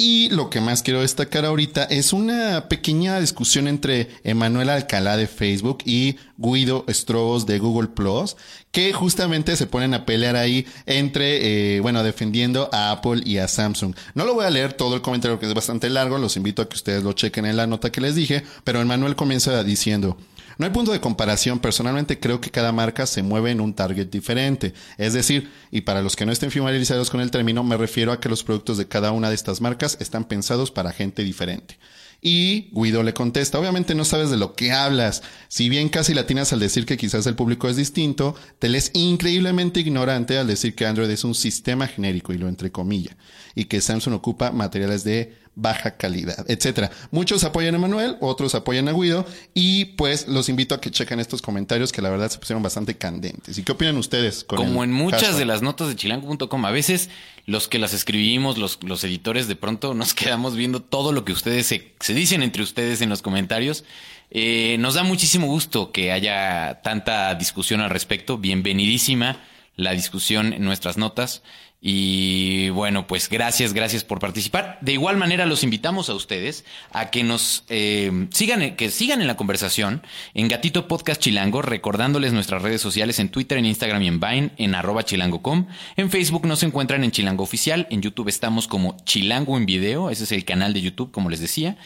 Y 0.00 0.28
lo 0.28 0.48
que 0.48 0.60
más 0.60 0.84
quiero 0.84 1.00
destacar 1.00 1.44
ahorita 1.44 1.82
es 1.82 2.12
una 2.12 2.68
pequeña 2.68 3.18
discusión 3.18 3.66
entre 3.66 4.08
Emanuel 4.22 4.70
Alcalá 4.70 5.16
de 5.16 5.26
Facebook 5.26 5.78
y 5.84 6.18
Guido 6.36 6.84
Strobos 6.88 7.46
de 7.46 7.58
Google 7.58 7.88
Plus, 7.88 8.36
que 8.70 8.92
justamente 8.92 9.56
se 9.56 9.66
ponen 9.66 9.94
a 9.94 10.06
pelear 10.06 10.36
ahí 10.36 10.66
entre, 10.86 11.74
eh, 11.74 11.80
bueno, 11.80 12.04
defendiendo 12.04 12.70
a 12.72 12.92
Apple 12.92 13.22
y 13.24 13.38
a 13.38 13.48
Samsung. 13.48 13.96
No 14.14 14.24
lo 14.24 14.34
voy 14.34 14.44
a 14.44 14.50
leer 14.50 14.72
todo 14.72 14.94
el 14.94 15.02
comentario 15.02 15.40
que 15.40 15.46
es 15.46 15.54
bastante 15.54 15.90
largo, 15.90 16.16
los 16.18 16.36
invito 16.36 16.62
a 16.62 16.68
que 16.68 16.76
ustedes 16.76 17.02
lo 17.02 17.12
chequen 17.14 17.44
en 17.46 17.56
la 17.56 17.66
nota 17.66 17.90
que 17.90 18.00
les 18.00 18.14
dije, 18.14 18.44
pero 18.62 18.80
Emanuel 18.80 19.16
comienza 19.16 19.64
diciendo, 19.64 20.16
no 20.58 20.66
hay 20.66 20.72
punto 20.72 20.92
de 20.92 21.00
comparación. 21.00 21.60
Personalmente 21.60 22.18
creo 22.18 22.40
que 22.40 22.50
cada 22.50 22.72
marca 22.72 23.06
se 23.06 23.22
mueve 23.22 23.52
en 23.52 23.60
un 23.60 23.74
target 23.74 24.08
diferente. 24.08 24.74
Es 24.98 25.12
decir, 25.12 25.50
y 25.70 25.82
para 25.82 26.02
los 26.02 26.16
que 26.16 26.26
no 26.26 26.32
estén 26.32 26.50
familiarizados 26.50 27.10
con 27.10 27.20
el 27.20 27.30
término, 27.30 27.62
me 27.62 27.76
refiero 27.76 28.12
a 28.12 28.20
que 28.20 28.28
los 28.28 28.42
productos 28.42 28.76
de 28.76 28.88
cada 28.88 29.12
una 29.12 29.28
de 29.28 29.36
estas 29.36 29.60
marcas 29.60 29.96
están 30.00 30.24
pensados 30.24 30.70
para 30.70 30.92
gente 30.92 31.22
diferente. 31.22 31.78
Y 32.20 32.70
Guido 32.72 33.04
le 33.04 33.14
contesta, 33.14 33.60
obviamente 33.60 33.94
no 33.94 34.04
sabes 34.04 34.30
de 34.30 34.36
lo 34.36 34.54
que 34.54 34.72
hablas. 34.72 35.22
Si 35.46 35.68
bien 35.68 35.88
casi 35.88 36.14
latinas 36.14 36.52
al 36.52 36.58
decir 36.58 36.84
que 36.84 36.96
quizás 36.96 37.26
el 37.26 37.36
público 37.36 37.68
es 37.68 37.76
distinto, 37.76 38.34
te 38.58 38.68
lees 38.68 38.90
increíblemente 38.94 39.78
ignorante 39.78 40.36
al 40.36 40.48
decir 40.48 40.74
que 40.74 40.86
Android 40.86 41.10
es 41.10 41.22
un 41.22 41.36
sistema 41.36 41.86
genérico 41.86 42.32
y 42.32 42.38
lo 42.38 42.48
entre 42.48 42.72
comillas, 42.72 43.14
y 43.54 43.66
que 43.66 43.80
Samsung 43.80 44.14
ocupa 44.14 44.50
materiales 44.50 45.04
de 45.04 45.36
baja 45.60 45.96
calidad, 45.96 46.48
etcétera. 46.48 46.90
Muchos 47.10 47.42
apoyan 47.42 47.74
a 47.74 47.78
Manuel, 47.78 48.16
otros 48.20 48.54
apoyan 48.54 48.88
a 48.88 48.92
Guido 48.92 49.26
y 49.54 49.86
pues 49.96 50.28
los 50.28 50.48
invito 50.48 50.74
a 50.74 50.80
que 50.80 50.90
chequen 50.90 51.18
estos 51.18 51.42
comentarios 51.42 51.90
que 51.90 52.00
la 52.00 52.10
verdad 52.10 52.30
se 52.30 52.38
pusieron 52.38 52.62
bastante 52.62 52.96
candentes. 52.96 53.58
¿Y 53.58 53.64
qué 53.64 53.72
opinan 53.72 53.96
ustedes? 53.96 54.44
Como 54.44 54.84
en 54.84 54.92
muchas 54.92 55.36
de 55.36 55.44
las 55.44 55.60
notas 55.60 55.88
de 55.88 55.96
chilango.com, 55.96 56.64
a 56.64 56.70
veces 56.70 57.10
los 57.44 57.66
que 57.66 57.80
las 57.80 57.92
escribimos, 57.92 58.56
los, 58.56 58.78
los, 58.84 59.02
editores, 59.02 59.48
de 59.48 59.56
pronto 59.56 59.94
nos 59.94 60.14
quedamos 60.14 60.54
viendo 60.54 60.80
todo 60.80 61.10
lo 61.10 61.24
que 61.24 61.32
ustedes 61.32 61.66
se, 61.66 61.92
se 61.98 62.14
dicen 62.14 62.42
entre 62.42 62.62
ustedes 62.62 63.00
en 63.02 63.08
los 63.08 63.20
comentarios. 63.20 63.84
Eh, 64.30 64.76
nos 64.78 64.94
da 64.94 65.02
muchísimo 65.02 65.48
gusto 65.48 65.90
que 65.90 66.12
haya 66.12 66.80
tanta 66.82 67.34
discusión 67.34 67.80
al 67.80 67.90
respecto. 67.90 68.38
Bienvenidísima 68.38 69.40
la 69.78 69.92
discusión 69.92 70.52
en 70.52 70.64
nuestras 70.64 70.98
notas. 70.98 71.42
Y 71.80 72.70
bueno, 72.70 73.06
pues 73.06 73.28
gracias, 73.28 73.72
gracias 73.72 74.02
por 74.02 74.18
participar. 74.18 74.78
De 74.80 74.92
igual 74.92 75.16
manera 75.16 75.46
los 75.46 75.62
invitamos 75.62 76.08
a 76.08 76.14
ustedes 76.14 76.64
a 76.90 77.10
que 77.10 77.22
nos 77.22 77.64
eh, 77.68 78.26
sigan, 78.32 78.74
que 78.74 78.90
sigan 78.90 79.20
en 79.20 79.28
la 79.28 79.36
conversación 79.36 80.02
en 80.34 80.48
Gatito 80.48 80.88
Podcast 80.88 81.20
Chilango, 81.20 81.62
recordándoles 81.62 82.32
nuestras 82.32 82.62
redes 82.62 82.80
sociales 82.80 83.20
en 83.20 83.28
Twitter, 83.28 83.58
en 83.58 83.66
Instagram 83.66 84.02
y 84.02 84.08
en 84.08 84.18
Vine, 84.18 84.50
en 84.56 84.74
arroba 84.74 85.04
chilango.com. 85.04 85.66
En 85.96 86.10
Facebook 86.10 86.46
nos 86.46 86.64
encuentran 86.64 87.04
en 87.04 87.12
Chilango 87.12 87.44
Oficial, 87.44 87.86
en 87.90 88.02
YouTube 88.02 88.28
estamos 88.28 88.66
como 88.66 88.96
Chilango 89.04 89.56
en 89.56 89.64
Video, 89.64 90.10
ese 90.10 90.24
es 90.24 90.32
el 90.32 90.44
canal 90.44 90.74
de 90.74 90.80
YouTube, 90.80 91.12
como 91.12 91.30
les 91.30 91.38
decía. 91.38 91.76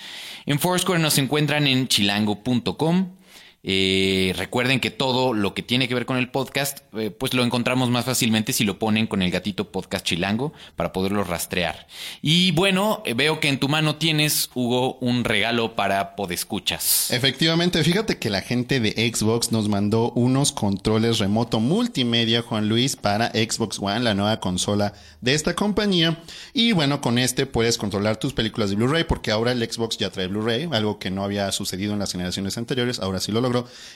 En 0.46 0.58
Foursquare 0.58 1.02
nos 1.02 1.18
encuentran 1.18 1.66
en 1.66 1.86
chilango.com. 1.86 3.08
Eh, 3.64 4.34
recuerden 4.36 4.80
que 4.80 4.90
todo 4.90 5.34
lo 5.34 5.54
que 5.54 5.62
tiene 5.62 5.86
que 5.86 5.94
ver 5.94 6.04
con 6.04 6.16
el 6.16 6.30
podcast, 6.30 6.80
eh, 6.94 7.10
pues 7.10 7.32
lo 7.32 7.44
encontramos 7.44 7.90
más 7.90 8.04
fácilmente 8.04 8.52
si 8.52 8.64
lo 8.64 8.80
ponen 8.80 9.06
con 9.06 9.22
el 9.22 9.30
gatito 9.30 9.70
podcast 9.70 10.04
chilango 10.04 10.52
para 10.74 10.92
poderlo 10.92 11.22
rastrear. 11.22 11.86
Y 12.22 12.50
bueno, 12.52 13.02
eh, 13.06 13.14
veo 13.14 13.38
que 13.38 13.48
en 13.48 13.60
tu 13.60 13.68
mano 13.68 13.96
tienes, 13.96 14.50
Hugo, 14.54 14.98
un 14.98 15.22
regalo 15.22 15.76
para 15.76 16.16
podescuchas. 16.16 17.12
Efectivamente, 17.12 17.84
fíjate 17.84 18.18
que 18.18 18.30
la 18.30 18.40
gente 18.40 18.80
de 18.80 18.90
Xbox 19.14 19.52
nos 19.52 19.68
mandó 19.68 20.10
unos 20.12 20.50
controles 20.50 21.20
remoto 21.20 21.60
multimedia, 21.60 22.42
Juan 22.42 22.68
Luis, 22.68 22.96
para 22.96 23.30
Xbox 23.30 23.78
One, 23.78 24.00
la 24.00 24.14
nueva 24.14 24.40
consola 24.40 24.92
de 25.20 25.34
esta 25.34 25.54
compañía. 25.54 26.20
Y 26.52 26.72
bueno, 26.72 27.00
con 27.00 27.16
este 27.16 27.46
puedes 27.46 27.78
controlar 27.78 28.16
tus 28.16 28.32
películas 28.32 28.70
de 28.70 28.76
Blu-ray, 28.76 29.04
porque 29.04 29.30
ahora 29.30 29.52
el 29.52 29.62
Xbox 29.62 29.98
ya 29.98 30.10
trae 30.10 30.26
Blu-ray, 30.26 30.68
algo 30.72 30.98
que 30.98 31.12
no 31.12 31.22
había 31.22 31.52
sucedido 31.52 31.92
en 31.92 32.00
las 32.00 32.10
generaciones 32.10 32.58
anteriores, 32.58 32.98
ahora 32.98 33.20
sí 33.20 33.30
lo 33.30 33.51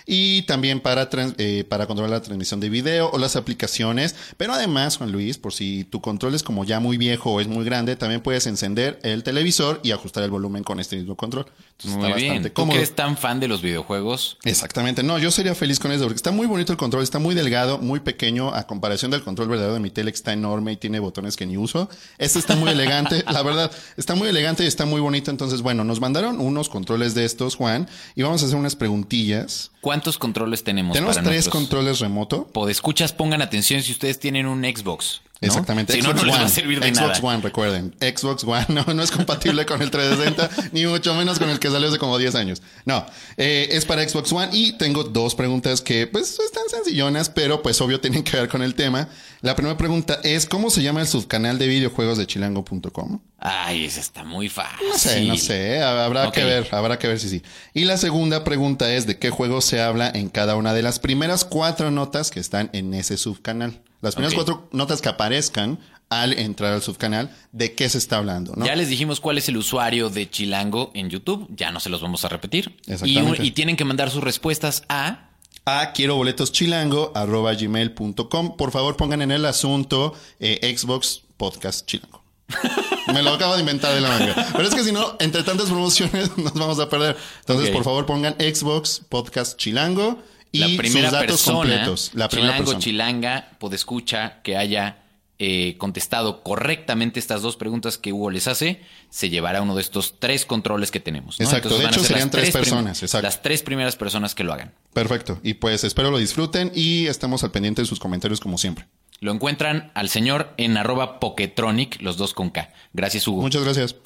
y 0.06 0.42
también 0.42 0.80
para, 0.80 1.08
eh, 1.12 1.64
para 1.68 1.86
controlar 1.86 2.10
la 2.10 2.22
transmisión 2.22 2.60
de 2.60 2.68
video 2.68 3.10
o 3.10 3.18
las 3.18 3.36
aplicaciones. 3.36 4.14
Pero 4.36 4.52
además, 4.52 4.96
Juan 4.98 5.12
Luis, 5.12 5.38
por 5.38 5.52
si 5.52 5.84
tu 5.84 6.00
control 6.00 6.34
es 6.34 6.42
como 6.42 6.64
ya 6.64 6.80
muy 6.80 6.96
viejo 6.96 7.32
o 7.32 7.40
es 7.40 7.48
muy 7.48 7.64
grande, 7.64 7.96
también 7.96 8.20
puedes 8.20 8.46
encender 8.46 8.98
el 9.02 9.22
televisor 9.22 9.80
y 9.82 9.92
ajustar 9.92 10.22
el 10.22 10.30
volumen 10.30 10.64
con 10.64 10.80
este 10.80 10.96
mismo 10.96 11.16
control. 11.16 11.46
Muy 11.84 12.12
bien. 12.14 12.52
¿Tú 12.52 12.68
que 12.68 12.76
eres 12.76 12.94
tan 12.94 13.16
fan 13.16 13.40
de 13.40 13.48
los 13.48 13.62
videojuegos? 13.62 14.38
Exactamente. 14.44 15.02
No, 15.02 15.18
yo 15.18 15.30
sería 15.30 15.54
feliz 15.54 15.78
con 15.78 15.92
eso 15.92 16.04
porque 16.04 16.16
está 16.16 16.30
muy 16.30 16.46
bonito 16.46 16.72
el 16.72 16.78
control, 16.78 17.02
está 17.02 17.18
muy 17.18 17.34
delgado, 17.34 17.78
muy 17.78 18.00
pequeño 18.00 18.54
a 18.54 18.66
comparación 18.66 19.10
del 19.10 19.22
control 19.22 19.48
verdadero 19.48 19.74
de 19.74 19.80
mi 19.80 19.90
tele 19.90 20.10
que 20.10 20.16
está 20.16 20.32
enorme 20.32 20.72
y 20.72 20.76
tiene 20.76 21.00
botones 21.00 21.36
que 21.36 21.46
ni 21.46 21.56
uso. 21.56 21.88
Este 22.18 22.38
está 22.38 22.56
muy 22.56 22.70
elegante, 22.70 23.24
la 23.30 23.42
verdad, 23.42 23.70
está 23.96 24.14
muy 24.14 24.28
elegante 24.28 24.64
y 24.64 24.66
está 24.66 24.86
muy 24.86 25.00
bonito. 25.00 25.30
Entonces, 25.30 25.62
bueno, 25.62 25.84
nos 25.84 26.00
mandaron 26.00 26.40
unos 26.40 26.68
controles 26.68 27.14
de 27.14 27.24
estos, 27.24 27.56
Juan, 27.56 27.88
y 28.14 28.22
vamos 28.22 28.42
a 28.42 28.46
hacer 28.46 28.58
unas 28.58 28.76
preguntillas 28.76 29.70
¿Cuántos 29.86 30.18
controles 30.18 30.64
tenemos? 30.64 30.94
Tenemos 30.94 31.16
tres 31.22 31.48
controles 31.48 32.00
remoto. 32.00 32.48
Podescuchas, 32.48 33.12
pongan 33.12 33.40
atención 33.40 33.84
si 33.84 33.92
ustedes 33.92 34.18
tienen 34.18 34.46
un 34.46 34.64
Xbox. 34.64 35.22
Exactamente. 35.46 35.92
Si 35.92 36.02
Xbox 36.02 36.16
no, 36.16 36.22
no 36.24 36.32
One. 36.32 36.42
va 36.42 36.46
a 36.46 36.48
servir 36.48 36.80
de 36.80 36.94
Xbox 36.94 37.22
nada. 37.22 37.34
One, 37.34 37.42
recuerden. 37.42 37.94
Xbox 38.00 38.44
One 38.44 38.66
no, 38.68 38.84
no 38.94 39.02
es 39.02 39.10
compatible 39.10 39.66
con 39.66 39.82
el 39.82 39.90
360, 39.90 40.70
ni 40.72 40.86
mucho 40.86 41.14
menos 41.14 41.38
con 41.38 41.48
el 41.48 41.58
que 41.58 41.70
salió 41.70 41.88
hace 41.88 41.98
como 41.98 42.18
10 42.18 42.34
años. 42.34 42.62
No, 42.84 43.06
eh, 43.36 43.68
es 43.72 43.84
para 43.84 44.06
Xbox 44.08 44.32
One 44.32 44.48
y 44.52 44.72
tengo 44.72 45.04
dos 45.04 45.34
preguntas 45.34 45.80
que 45.80 46.06
pues 46.06 46.38
están 46.38 46.68
sencillonas, 46.68 47.30
pero 47.30 47.62
pues 47.62 47.80
obvio 47.80 48.00
tienen 48.00 48.22
que 48.22 48.36
ver 48.36 48.48
con 48.48 48.62
el 48.62 48.74
tema. 48.74 49.08
La 49.42 49.54
primera 49.54 49.76
pregunta 49.76 50.18
es, 50.24 50.46
¿cómo 50.46 50.70
se 50.70 50.82
llama 50.82 51.00
el 51.00 51.06
subcanal 51.06 51.58
de 51.58 51.68
videojuegos 51.68 52.18
de 52.18 52.26
chilango.com? 52.26 53.20
Ay, 53.38 53.84
esa 53.84 54.00
está 54.00 54.24
muy 54.24 54.48
fácil. 54.48 54.88
No 54.88 54.98
sé, 54.98 55.24
no 55.24 55.36
sé, 55.36 55.82
habrá 55.82 56.32
que 56.32 56.42
ver, 56.42 56.68
habrá 56.72 56.98
que 56.98 57.06
ver 57.06 57.20
si 57.20 57.28
sí. 57.28 57.42
Y 57.74 57.84
la 57.84 57.96
segunda 57.96 58.44
pregunta 58.44 58.92
es, 58.92 59.06
¿de 59.06 59.18
qué 59.18 59.30
juego 59.30 59.60
se 59.60 59.80
habla 59.80 60.10
en 60.12 60.30
cada 60.30 60.56
una 60.56 60.72
de 60.72 60.82
las 60.82 60.98
primeras 60.98 61.44
cuatro 61.44 61.90
notas 61.90 62.30
que 62.30 62.40
están 62.40 62.70
en 62.72 62.94
ese 62.94 63.16
subcanal? 63.16 63.80
Las 64.06 64.14
primeras 64.14 64.34
cuatro 64.34 64.68
notas 64.70 65.02
que 65.02 65.08
aparezcan 65.08 65.80
al 66.10 66.32
entrar 66.32 66.72
al 66.72 66.80
subcanal, 66.80 67.34
¿de 67.50 67.74
qué 67.74 67.88
se 67.88 67.98
está 67.98 68.18
hablando? 68.18 68.54
¿no? 68.54 68.64
Ya 68.64 68.76
les 68.76 68.88
dijimos 68.88 69.18
cuál 69.18 69.38
es 69.38 69.48
el 69.48 69.56
usuario 69.56 70.10
de 70.10 70.30
Chilango 70.30 70.92
en 70.94 71.10
YouTube. 71.10 71.48
Ya 71.50 71.72
no 71.72 71.80
se 71.80 71.90
los 71.90 72.00
vamos 72.00 72.24
a 72.24 72.28
repetir. 72.28 72.76
Y, 72.86 72.92
Exactamente. 72.92 73.44
y 73.44 73.50
tienen 73.50 73.76
que 73.76 73.84
mandar 73.84 74.10
sus 74.10 74.22
respuestas 74.22 74.84
a 74.88 75.30
a 75.64 75.92
quiero 75.92 76.14
boletos 76.14 76.52
chilango 76.52 77.10
arroba 77.16 77.52
gmail.com. 77.54 78.56
Por 78.56 78.70
favor, 78.70 78.96
pongan 78.96 79.22
en 79.22 79.32
el 79.32 79.44
asunto 79.44 80.14
eh, 80.38 80.76
Xbox 80.76 81.22
Podcast 81.36 81.84
Chilango. 81.86 82.22
Me 83.12 83.24
lo 83.24 83.32
acabo 83.32 83.54
de 83.54 83.60
inventar 83.60 83.92
de 83.92 84.00
la 84.00 84.08
manga. 84.08 84.46
Pero 84.52 84.68
es 84.68 84.72
que 84.72 84.84
si 84.84 84.92
no, 84.92 85.16
entre 85.18 85.42
tantas 85.42 85.66
promociones 85.66 86.38
nos 86.38 86.54
vamos 86.54 86.78
a 86.78 86.88
perder. 86.88 87.16
Entonces, 87.40 87.70
por 87.70 87.82
favor, 87.82 88.06
pongan 88.06 88.36
Xbox 88.38 89.02
Podcast 89.08 89.56
Chilango 89.56 90.22
y 90.56 90.72
la 90.72 90.76
primera 90.76 91.10
sus 91.10 91.12
datos 91.12 91.26
persona, 91.26 91.58
completos. 91.58 92.10
La 92.14 92.28
primera 92.28 92.52
Chilango, 92.52 92.70
persona. 92.70 92.84
Chilanga, 92.84 93.48
podescucha, 93.58 94.42
que 94.42 94.56
haya 94.56 95.02
eh, 95.38 95.74
contestado 95.76 96.42
correctamente 96.42 97.20
estas 97.20 97.42
dos 97.42 97.56
preguntas 97.56 97.98
que 97.98 98.10
Hugo 98.10 98.30
les 98.30 98.48
hace, 98.48 98.80
se 99.10 99.28
llevará 99.28 99.60
uno 99.60 99.74
de 99.74 99.82
estos 99.82 100.18
tres 100.18 100.46
controles 100.46 100.90
que 100.90 100.98
tenemos. 100.98 101.38
¿no? 101.38 101.44
Exacto. 101.44 101.68
De 101.68 101.76
van 101.76 101.86
a 101.86 101.88
hecho, 101.90 102.00
ser 102.00 102.08
serían 102.08 102.28
las 102.28 102.30
tres 102.30 102.50
personas, 102.50 103.02
exacto. 103.02 103.26
Las 103.26 103.42
tres 103.42 103.62
primeras 103.62 103.96
personas 103.96 104.34
que 104.34 104.44
lo 104.44 104.54
hagan. 104.54 104.72
Perfecto. 104.94 105.38
Y 105.42 105.54
pues 105.54 105.84
espero 105.84 106.10
lo 106.10 106.16
disfruten 106.16 106.72
y 106.74 107.06
estamos 107.06 107.44
al 107.44 107.50
pendiente 107.50 107.82
de 107.82 107.86
sus 107.86 108.00
comentarios 108.00 108.40
como 108.40 108.56
siempre. 108.56 108.86
Lo 109.20 109.30
encuentran 109.30 109.90
al 109.94 110.08
señor 110.08 110.54
en 110.56 110.76
arroba 110.78 111.20
Poketronic, 111.20 112.00
los 112.00 112.16
dos 112.16 112.32
con 112.32 112.50
K. 112.50 112.72
Gracias, 112.94 113.28
Hugo. 113.28 113.42
Muchas 113.42 113.62
gracias. 113.62 113.96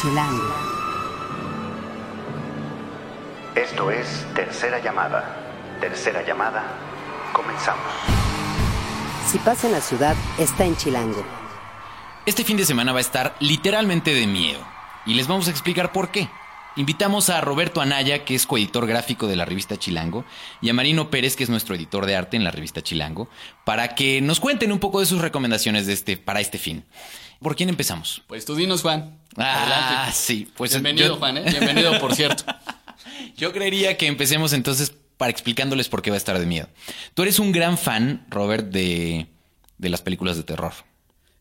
Chilango. 0.00 0.54
Esto 3.56 3.90
es 3.90 4.06
Tercera 4.34 4.80
Llamada. 4.82 5.47
Tercera 5.80 6.24
llamada. 6.26 6.76
Comenzamos. 7.32 7.84
Si 9.30 9.38
pasa 9.38 9.66
en 9.66 9.72
la 9.74 9.80
ciudad, 9.80 10.16
está 10.38 10.64
en 10.64 10.76
Chilango. 10.76 11.24
Este 12.26 12.44
fin 12.44 12.56
de 12.56 12.64
semana 12.64 12.92
va 12.92 12.98
a 12.98 13.02
estar 13.02 13.36
literalmente 13.40 14.12
de 14.14 14.26
miedo. 14.26 14.60
Y 15.06 15.14
les 15.14 15.26
vamos 15.28 15.48
a 15.48 15.50
explicar 15.50 15.92
por 15.92 16.10
qué. 16.10 16.28
Invitamos 16.76 17.28
a 17.30 17.40
Roberto 17.40 17.80
Anaya, 17.80 18.24
que 18.24 18.34
es 18.34 18.46
coeditor 18.46 18.86
gráfico 18.86 19.26
de 19.26 19.36
la 19.36 19.44
revista 19.44 19.76
Chilango, 19.76 20.24
y 20.60 20.68
a 20.70 20.74
Marino 20.74 21.10
Pérez, 21.10 21.34
que 21.34 21.42
es 21.44 21.50
nuestro 21.50 21.74
editor 21.74 22.06
de 22.06 22.14
arte 22.16 22.36
en 22.36 22.44
la 22.44 22.50
revista 22.50 22.82
Chilango, 22.82 23.28
para 23.64 23.94
que 23.94 24.20
nos 24.20 24.38
cuenten 24.40 24.70
un 24.70 24.78
poco 24.78 25.00
de 25.00 25.06
sus 25.06 25.20
recomendaciones 25.20 25.86
de 25.86 25.92
este, 25.94 26.16
para 26.16 26.40
este 26.40 26.58
fin. 26.58 26.84
¿Por 27.40 27.56
quién 27.56 27.68
empezamos? 27.68 28.22
Pues 28.26 28.44
tú 28.44 28.54
dinos, 28.54 28.82
Juan. 28.82 29.18
Ah, 29.36 29.62
Adelante. 29.62 30.12
sí. 30.16 30.52
Pues 30.56 30.72
Bienvenido, 30.72 31.08
yo- 31.08 31.16
Juan, 31.16 31.38
¿eh? 31.38 31.44
Bienvenido, 31.50 31.98
por 32.00 32.14
cierto. 32.14 32.44
Yo 33.36 33.52
creería 33.52 33.96
que 33.96 34.06
empecemos 34.06 34.52
entonces 34.52 34.92
para 35.18 35.30
explicándoles 35.30 35.88
por 35.88 36.00
qué 36.00 36.10
va 36.10 36.14
a 36.14 36.18
estar 36.18 36.38
de 36.38 36.46
miedo. 36.46 36.68
Tú 37.12 37.22
eres 37.22 37.38
un 37.38 37.52
gran 37.52 37.76
fan, 37.76 38.24
Robert, 38.30 38.70
de, 38.70 39.26
de 39.76 39.88
las 39.90 40.00
películas 40.00 40.36
de 40.38 40.44
terror. 40.44 40.72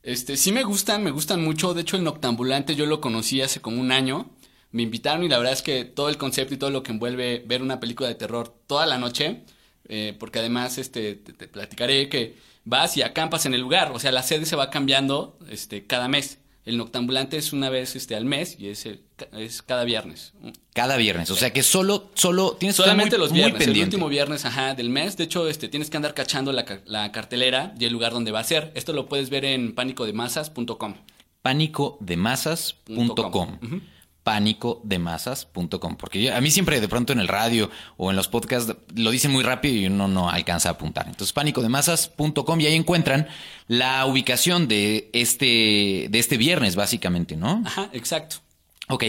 Este, 0.04 0.36
sí 0.36 0.52
me 0.52 0.63
gustan, 0.63 1.04
me 1.04 1.12
gustan 1.12 1.44
mucho. 1.44 1.74
De 1.74 1.82
hecho, 1.82 1.96
el 1.96 2.04
Noctambulante 2.04 2.76
yo 2.76 2.86
lo 2.86 3.00
conocí 3.00 3.42
hace 3.42 3.62
como 3.62 3.80
un 3.80 3.92
año. 3.92 4.32
Me 4.72 4.84
invitaron 4.84 5.24
y 5.24 5.30
la 5.30 5.38
verdad 5.38 5.54
es 5.54 5.62
que 5.62 5.86
todo 5.86 6.10
el 6.10 6.18
concepto 6.18 6.54
y 6.54 6.58
todo 6.58 6.72
lo 6.72 6.84
que 6.84 6.92
envuelve 6.92 7.44
ver 7.46 7.62
una 7.62 7.80
película 7.80 8.10
de 8.10 8.16
terror 8.16 8.54
toda 8.68 8.86
la 8.86 8.98
noche, 8.98 9.44
eh, 9.88 10.16
porque 10.20 10.40
además 10.40 10.78
este, 10.78 11.16
te, 11.16 11.34
te 11.34 11.48
platicaré 11.48 12.10
que 12.10 12.36
vas 12.66 12.98
y 12.98 13.02
acampas 13.02 13.46
en 13.46 13.54
el 13.54 13.62
lugar. 13.62 13.92
O 13.94 14.00
sea, 14.00 14.12
la 14.12 14.24
sede 14.24 14.46
se 14.46 14.56
va 14.56 14.70
cambiando 14.70 15.38
este, 15.50 15.86
cada 15.86 16.08
mes. 16.08 16.40
El 16.67 16.77
Noctambulante 16.77 17.38
es 17.38 17.53
una 17.53 17.69
vez 17.69 17.95
este, 17.95 18.15
al 18.15 18.25
mes 18.25 18.58
y 18.60 18.67
es, 18.67 18.86
es 19.32 19.62
cada 19.62 19.86
viernes. 19.86 20.34
Cada 20.73 20.97
viernes. 20.97 21.32
O 21.32 21.36
sea 21.36 21.53
que 21.53 21.63
solo, 21.63 22.10
solo 22.13 22.58
tienes 22.60 22.75
que 22.75 22.82
estar 22.84 22.93
Solamente 22.93 23.15
muy- 23.17 23.23
los 23.23 23.32
muy 23.32 23.39
viernes, 23.39 23.67
el 23.67 23.82
último 23.84 24.10
viernes 24.10 24.43
ajá, 24.45 24.75
del 24.75 24.89
mes. 24.89 25.15
De 25.15 25.23
hecho, 25.23 25.47
este, 25.47 25.69
tienes 25.69 25.89
que 25.89 25.95
andar 25.97 26.13
cachando 26.13 26.51
la, 26.51 26.65
la 26.86 27.12
cartelera 27.13 27.73
y 27.80 27.86
el 27.86 27.93
lugar 27.93 28.12
donde 28.12 28.32
va 28.32 28.41
a 28.41 28.43
ser. 28.43 28.71
Esto 28.75 28.91
lo 28.93 29.08
puedes 29.08 29.30
ver 29.30 29.45
en 29.45 29.73
pánicodemasas.com. 29.75 30.95
Pánicodemasas.com. 31.41 33.60
Ujú. 33.63 33.82
Pánicodemasas.com. 34.28 35.96
Porque 35.98 36.22
yo- 36.22 36.36
a 36.36 36.42
mí 36.42 36.52
siempre 36.52 36.82
de 36.82 36.88
pronto 36.88 37.13
en 37.13 37.20
el 37.20 37.28
radio 37.28 37.70
o 37.98 38.10
en 38.10 38.16
los 38.18 38.28
podcasts 38.28 38.76
lo 38.96 39.12
dicen 39.12 39.32
muy 39.32 39.44
rápido 39.44 39.76
y 39.76 39.86
uno 39.88 40.08
no 40.08 40.30
alcanza 40.30 40.70
a 40.70 40.72
apuntar. 40.74 41.08
Entonces, 41.08 41.34
pánicodemasas.com 41.34 42.60
y 42.62 42.66
ahí 42.66 42.76
encuentran 42.76 43.28
la 43.68 44.06
ubicación 44.06 44.68
de 44.68 45.10
este, 45.13 46.08
de 46.10 46.20
este 46.20 46.38
viernes, 46.38 46.76
básicamente, 46.76 47.36
¿no? 47.36 47.62
Ajá, 47.66 47.90
exacto. 47.94 48.38
Ok. 48.90 49.04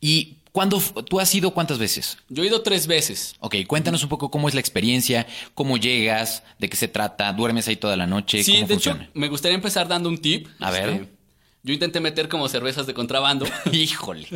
¿Y 0.00 0.36
cuándo 0.52 0.80
tú 0.80 1.20
has 1.20 1.34
ido 1.34 1.52
cuántas 1.52 1.78
veces? 1.78 2.18
Yo 2.28 2.42
he 2.42 2.46
ido 2.46 2.62
tres 2.62 2.86
veces. 2.86 3.34
Ok, 3.40 3.56
cuéntanos 3.66 4.02
un 4.02 4.08
poco 4.08 4.30
cómo 4.30 4.48
es 4.48 4.54
la 4.54 4.60
experiencia, 4.60 5.26
cómo 5.54 5.76
llegas, 5.76 6.42
de 6.58 6.68
qué 6.68 6.76
se 6.76 6.88
trata, 6.88 7.32
duermes 7.32 7.68
ahí 7.68 7.76
toda 7.76 7.96
la 7.96 8.06
noche, 8.06 8.42
Sí, 8.42 8.52
cómo 8.54 8.66
de 8.66 8.74
funciona. 8.74 9.02
hecho, 9.04 9.10
me 9.14 9.28
gustaría 9.28 9.54
empezar 9.56 9.86
dando 9.88 10.08
un 10.08 10.18
tip. 10.18 10.46
Este, 10.48 10.64
A 10.64 10.70
ver. 10.70 11.19
Yo 11.62 11.74
intenté 11.74 12.00
meter 12.00 12.28
como 12.28 12.48
cervezas 12.48 12.86
de 12.86 12.94
contrabando. 12.94 13.46
Híjole. 13.72 14.26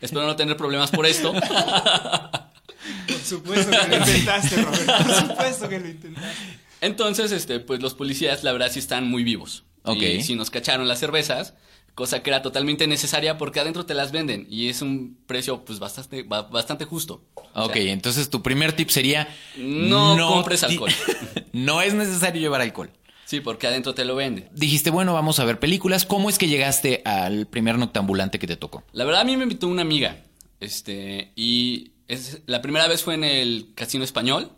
Espero 0.00 0.26
no 0.26 0.36
tener 0.36 0.56
problemas 0.56 0.90
por 0.90 1.06
esto. 1.06 1.32
Por 1.32 3.18
supuesto 3.24 3.70
que 3.70 3.88
lo 3.88 3.96
intentaste, 3.98 4.62
Robert. 4.62 4.86
Por 5.06 5.14
supuesto 5.28 5.68
que 5.68 5.78
lo 5.80 5.88
intentaste. 5.88 6.38
Entonces, 6.80 7.32
este, 7.32 7.58
pues 7.60 7.80
los 7.82 7.94
policías, 7.94 8.44
la 8.44 8.52
verdad, 8.52 8.70
sí 8.70 8.78
están 8.78 9.08
muy 9.08 9.24
vivos. 9.24 9.64
Ok. 9.82 10.02
Y 10.02 10.22
sí 10.22 10.34
nos 10.36 10.50
cacharon 10.50 10.86
las 10.86 11.00
cervezas, 11.00 11.54
cosa 11.94 12.22
que 12.22 12.30
era 12.30 12.42
totalmente 12.42 12.86
necesaria 12.86 13.36
porque 13.38 13.58
adentro 13.60 13.84
te 13.84 13.94
las 13.94 14.12
venden 14.12 14.46
y 14.48 14.68
es 14.68 14.80
un 14.82 15.18
precio, 15.26 15.64
pues, 15.64 15.78
bastante, 15.80 16.22
ba- 16.22 16.42
bastante 16.42 16.84
justo. 16.84 17.24
O 17.54 17.64
Ok, 17.64 17.72
sea, 17.74 17.92
entonces 17.92 18.30
tu 18.30 18.42
primer 18.42 18.72
tip 18.74 18.90
sería... 18.90 19.28
No 19.56 20.16
compres 20.28 20.60
ti- 20.60 20.66
alcohol. 20.66 20.92
no 21.52 21.82
es 21.82 21.94
necesario 21.94 22.40
llevar 22.40 22.60
alcohol. 22.60 22.90
Sí, 23.28 23.40
porque 23.40 23.66
adentro 23.66 23.94
te 23.94 24.06
lo 24.06 24.16
venden. 24.16 24.48
Dijiste, 24.54 24.88
bueno, 24.88 25.12
vamos 25.12 25.38
a 25.38 25.44
ver 25.44 25.60
películas. 25.60 26.06
¿Cómo 26.06 26.30
es 26.30 26.38
que 26.38 26.48
llegaste 26.48 27.02
al 27.04 27.46
primer 27.46 27.78
noctambulante 27.78 28.38
que 28.38 28.46
te 28.46 28.56
tocó? 28.56 28.84
La 28.92 29.04
verdad, 29.04 29.20
a 29.20 29.24
mí 29.24 29.36
me 29.36 29.42
invitó 29.42 29.68
una 29.68 29.82
amiga. 29.82 30.16
Este, 30.60 31.30
y 31.36 31.92
es, 32.08 32.40
la 32.46 32.62
primera 32.62 32.88
vez 32.88 33.02
fue 33.02 33.14
en 33.14 33.24
el 33.24 33.68
Casino 33.74 34.02
Español. 34.02 34.50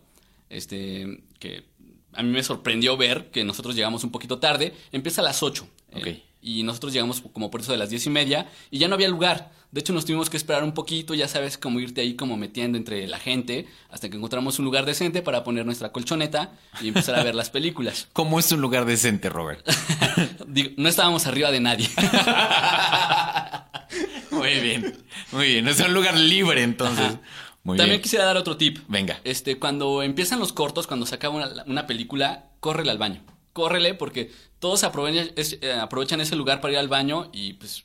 Este, 0.49 1.25
que 1.41 1.65
a 2.13 2.23
mí 2.23 2.31
me 2.31 2.43
sorprendió 2.45 2.97
ver 2.97 3.31
que 3.31 3.43
nosotros 3.43 3.75
llegamos 3.75 4.05
un 4.05 4.13
poquito 4.13 4.39
tarde. 4.39 4.73
Empieza 4.93 5.21
a 5.21 5.25
las 5.25 5.43
8. 5.43 5.67
Ok. 5.95 6.07
eh, 6.07 6.23
y 6.43 6.63
nosotros 6.63 6.93
llegamos 6.93 7.23
como 7.33 7.51
por 7.51 7.61
eso 7.61 7.73
de 7.73 7.79
las 7.79 7.91
diez 7.91 8.07
y 8.07 8.11
media. 8.11 8.49
Y 8.71 8.79
ya 8.79 8.89
no 8.89 8.95
había 8.95 9.09
lugar. 9.09 9.53
De 9.73 9.81
hecho, 9.81 9.93
nos 9.93 10.05
tuvimos 10.05 10.31
que 10.31 10.37
esperar 10.37 10.65
un 10.65 10.73
poquito. 10.73 11.15
Ya 11.15 11.29
sabes, 11.29 11.59
como 11.59 11.81
irte 11.81 12.01
ahí 12.01 12.15
como 12.15 12.37
metiendo 12.37 12.79
entre 12.79 13.07
la 13.07 13.19
gente. 13.19 13.67
Hasta 13.91 14.09
que 14.09 14.17
encontramos 14.17 14.59
un 14.59 14.65
lugar 14.65 14.87
decente 14.87 15.23
para 15.23 15.45
poner 15.45 15.67
nuestra 15.67 15.93
colchoneta 15.93 16.53
y 16.81 16.89
empezar 16.89 17.19
a 17.19 17.23
ver 17.23 17.35
las 17.35 17.51
películas. 17.51 18.09
¿Cómo 18.15 18.39
es 18.39 18.51
un 18.53 18.61
lugar 18.61 18.85
decente, 18.85 19.29
Robert? 19.29 19.67
Digo, 20.47 20.71
no 20.77 20.89
estábamos 20.89 21.27
arriba 21.27 21.51
de 21.51 21.61
nadie. 21.61 21.89
muy 24.31 24.61
bien, 24.61 24.97
muy 25.33 25.47
bien. 25.47 25.69
Es 25.69 25.81
un 25.81 25.95
lugar 25.95 26.19
libre, 26.19 26.63
entonces. 26.63 27.07
Ajá. 27.07 27.21
Muy 27.63 27.77
También 27.77 27.97
bien. 27.97 28.03
quisiera 28.03 28.25
dar 28.25 28.39
otro 28.39 28.57
tip. 28.57 28.79
Venga. 28.89 29.21
Este, 29.25 29.59
cuando 29.59 30.03
empiezan 30.03 30.39
los 30.39 30.55
cortos, 30.55 30.87
cuando 30.87 31.05
se 31.05 31.15
acaba 31.15 31.35
una, 31.35 31.65
una 31.67 31.87
película, 31.87 32.47
córrele 32.61 32.91
al 32.91 32.99
baño. 32.99 33.23
Córrele 33.61 33.95
porque 33.95 34.31
todos 34.59 34.85
aprovechan, 34.85 35.31
es- 35.37 35.59
eh, 35.61 35.73
aprovechan 35.73 36.21
ese 36.21 36.37
lugar 36.37 36.61
para 36.61 36.73
ir 36.73 36.79
al 36.79 36.89
baño 36.89 37.29
y 37.33 37.53
pues 37.55 37.85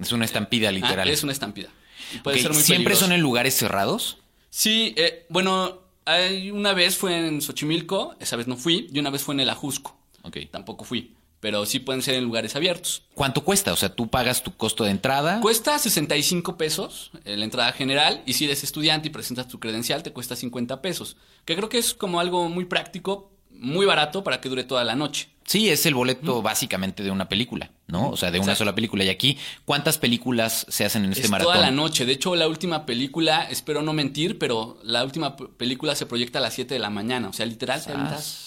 Es 0.00 0.12
una 0.12 0.24
estampida 0.24 0.68
ah, 0.70 0.72
literal. 0.72 1.08
es 1.08 1.22
una 1.22 1.32
estampida. 1.32 1.68
Puede 2.22 2.38
ser 2.40 2.52
muy 2.52 2.62
¿Siempre 2.62 2.84
peligroso. 2.84 3.04
son 3.06 3.12
en 3.12 3.20
lugares 3.20 3.54
cerrados? 3.54 4.18
Sí, 4.50 4.94
eh, 4.96 5.26
bueno, 5.28 5.80
hay 6.04 6.50
una 6.50 6.72
vez 6.74 6.96
fue 6.96 7.16
en 7.26 7.40
Xochimilco, 7.42 8.14
esa 8.20 8.36
vez 8.36 8.46
no 8.46 8.56
fui, 8.56 8.88
y 8.92 8.98
una 8.98 9.10
vez 9.10 9.22
fue 9.22 9.34
en 9.34 9.40
el 9.40 9.50
Ajusco. 9.50 9.96
Ok. 10.22 10.38
Tampoco 10.50 10.84
fui, 10.84 11.14
pero 11.40 11.66
sí 11.66 11.78
pueden 11.80 12.02
ser 12.02 12.14
en 12.14 12.24
lugares 12.24 12.56
abiertos. 12.56 13.02
¿Cuánto 13.14 13.44
cuesta? 13.44 13.72
O 13.72 13.76
sea, 13.76 13.94
tú 13.94 14.08
pagas 14.08 14.42
tu 14.42 14.56
costo 14.56 14.84
de 14.84 14.90
entrada. 14.90 15.40
Cuesta 15.40 15.78
65 15.78 16.56
pesos 16.56 17.10
eh, 17.24 17.36
la 17.36 17.44
entrada 17.44 17.72
general 17.72 18.22
y 18.26 18.32
si 18.34 18.44
eres 18.46 18.64
estudiante 18.64 19.08
y 19.08 19.10
presentas 19.10 19.48
tu 19.48 19.58
credencial 19.60 20.02
te 20.02 20.12
cuesta 20.12 20.34
50 20.36 20.80
pesos, 20.82 21.16
que 21.44 21.56
creo 21.56 21.68
que 21.68 21.78
es 21.78 21.94
como 21.94 22.20
algo 22.20 22.48
muy 22.48 22.64
práctico, 22.64 23.30
muy 23.54 23.86
barato 23.86 24.24
para 24.24 24.40
que 24.40 24.48
dure 24.48 24.64
toda 24.64 24.84
la 24.84 24.94
noche. 24.94 25.28
Sí, 25.46 25.68
es 25.68 25.84
el 25.84 25.94
boleto 25.94 26.40
básicamente 26.40 27.02
de 27.02 27.10
una 27.10 27.28
película, 27.28 27.70
¿no? 27.86 28.08
O 28.08 28.16
sea, 28.16 28.30
de 28.30 28.38
una 28.38 28.44
Exacto. 28.52 28.60
sola 28.60 28.74
película. 28.74 29.04
Y 29.04 29.10
aquí, 29.10 29.36
¿cuántas 29.66 29.98
películas 29.98 30.64
se 30.70 30.86
hacen 30.86 31.04
en 31.04 31.12
este 31.12 31.24
es 31.24 31.30
maratón? 31.30 31.52
toda 31.52 31.64
la 31.66 31.70
noche. 31.70 32.06
De 32.06 32.12
hecho, 32.14 32.34
la 32.34 32.48
última 32.48 32.86
película, 32.86 33.46
espero 33.50 33.82
no 33.82 33.92
mentir, 33.92 34.38
pero 34.38 34.78
la 34.82 35.04
última 35.04 35.36
película 35.36 35.94
se 35.94 36.06
proyecta 36.06 36.38
a 36.38 36.42
las 36.42 36.54
7 36.54 36.72
de 36.72 36.80
la 36.80 36.88
mañana. 36.88 37.28
O 37.28 37.34
sea, 37.34 37.44
literal, 37.44 37.84
te 37.84 37.92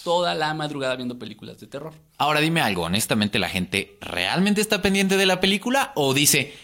toda 0.04 0.34
la 0.34 0.54
madrugada 0.56 0.96
viendo 0.96 1.20
películas 1.20 1.60
de 1.60 1.68
terror. 1.68 1.94
Ahora 2.18 2.40
dime 2.40 2.62
algo, 2.62 2.84
honestamente, 2.84 3.38
¿la 3.38 3.50
gente 3.50 3.98
realmente 4.02 4.60
está 4.60 4.82
pendiente 4.82 5.18
de 5.18 5.28
la 5.28 5.40
película 5.40 5.92
o 5.96 6.16
dice, 6.16 6.56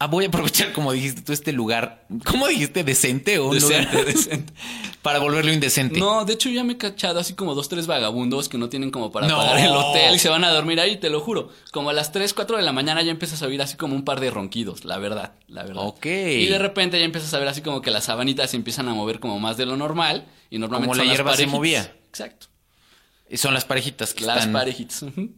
ah, 0.00 0.06
voy 0.08 0.24
a 0.24 0.28
aprovechar, 0.28 0.72
como 0.72 0.90
dijiste 0.92 1.22
tú, 1.22 1.32
este 1.32 1.52
lugar, 1.52 2.04
¿cómo 2.24 2.48
dijiste? 2.48 2.82
¿Decente 2.82 3.38
o 3.38 3.46
un 3.48 3.54
Decente, 3.54 3.92
lugar? 3.92 4.06
decente. 4.14 4.52
Para 5.02 5.18
volverlo 5.20 5.52
indecente. 5.52 5.98
No, 6.00 6.24
de 6.24 6.32
hecho 6.34 6.48
ya 6.50 6.64
me 6.64 6.72
he 6.72 6.76
cachado 6.76 7.20
así 7.20 7.34
como 7.34 7.54
dos, 7.54 7.68
tres 7.68 7.86
vagabundos 7.86 8.48
que 8.48 8.58
no 8.58 8.68
tienen 8.68 8.90
como 8.90 9.12
para 9.12 9.28
No. 9.28 9.36
pagar 9.36 9.58
el 9.60 9.70
hotel 9.70 10.14
y 10.14 10.18
se 10.18 10.28
van 10.28 10.42
a 10.44 10.50
dormir 10.50 10.80
ahí, 10.80 10.96
te 10.98 11.08
lo 11.10 11.20
juro. 11.20 11.50
Como 11.70 11.88
a 11.90 11.92
las 11.92 12.12
3, 12.12 12.34
4 12.34 12.56
de 12.56 12.62
la 12.62 12.72
mañana 12.72 13.00
ya 13.02 13.10
empiezas 13.10 13.42
a 13.42 13.46
oír 13.46 13.62
así 13.62 13.76
como 13.76 13.94
un 13.94 14.04
par 14.04 14.20
de 14.20 14.30
ronquidos, 14.30 14.84
la 14.84 14.98
verdad, 14.98 15.32
la 15.48 15.62
verdad. 15.62 15.84
Ok. 15.86 16.04
Y 16.06 16.46
de 16.46 16.58
repente 16.58 16.98
ya 16.98 17.04
empiezas 17.04 17.32
a 17.32 17.38
ver 17.38 17.48
así 17.48 17.62
como 17.62 17.80
que 17.80 17.90
las 17.90 18.04
sabanitas 18.04 18.50
se 18.50 18.56
empiezan 18.56 18.88
a 18.88 18.94
mover 18.94 19.20
como 19.20 19.38
más 19.38 19.56
de 19.56 19.64
lo 19.66 19.76
normal 19.76 20.26
y 20.50 20.58
normalmente 20.58 20.90
Como 20.90 20.94
la 20.96 21.00
son 21.02 21.06
las 21.08 21.16
hierba 21.16 21.36
se 21.36 21.46
movía. 21.46 21.94
Exacto. 22.08 22.48
Son 23.34 23.54
las 23.54 23.64
parejitas 23.64 24.12
que 24.12 24.24
Las 24.24 24.38
están... 24.38 24.52
parejitas. 24.52 25.02
ujú. 25.02 25.30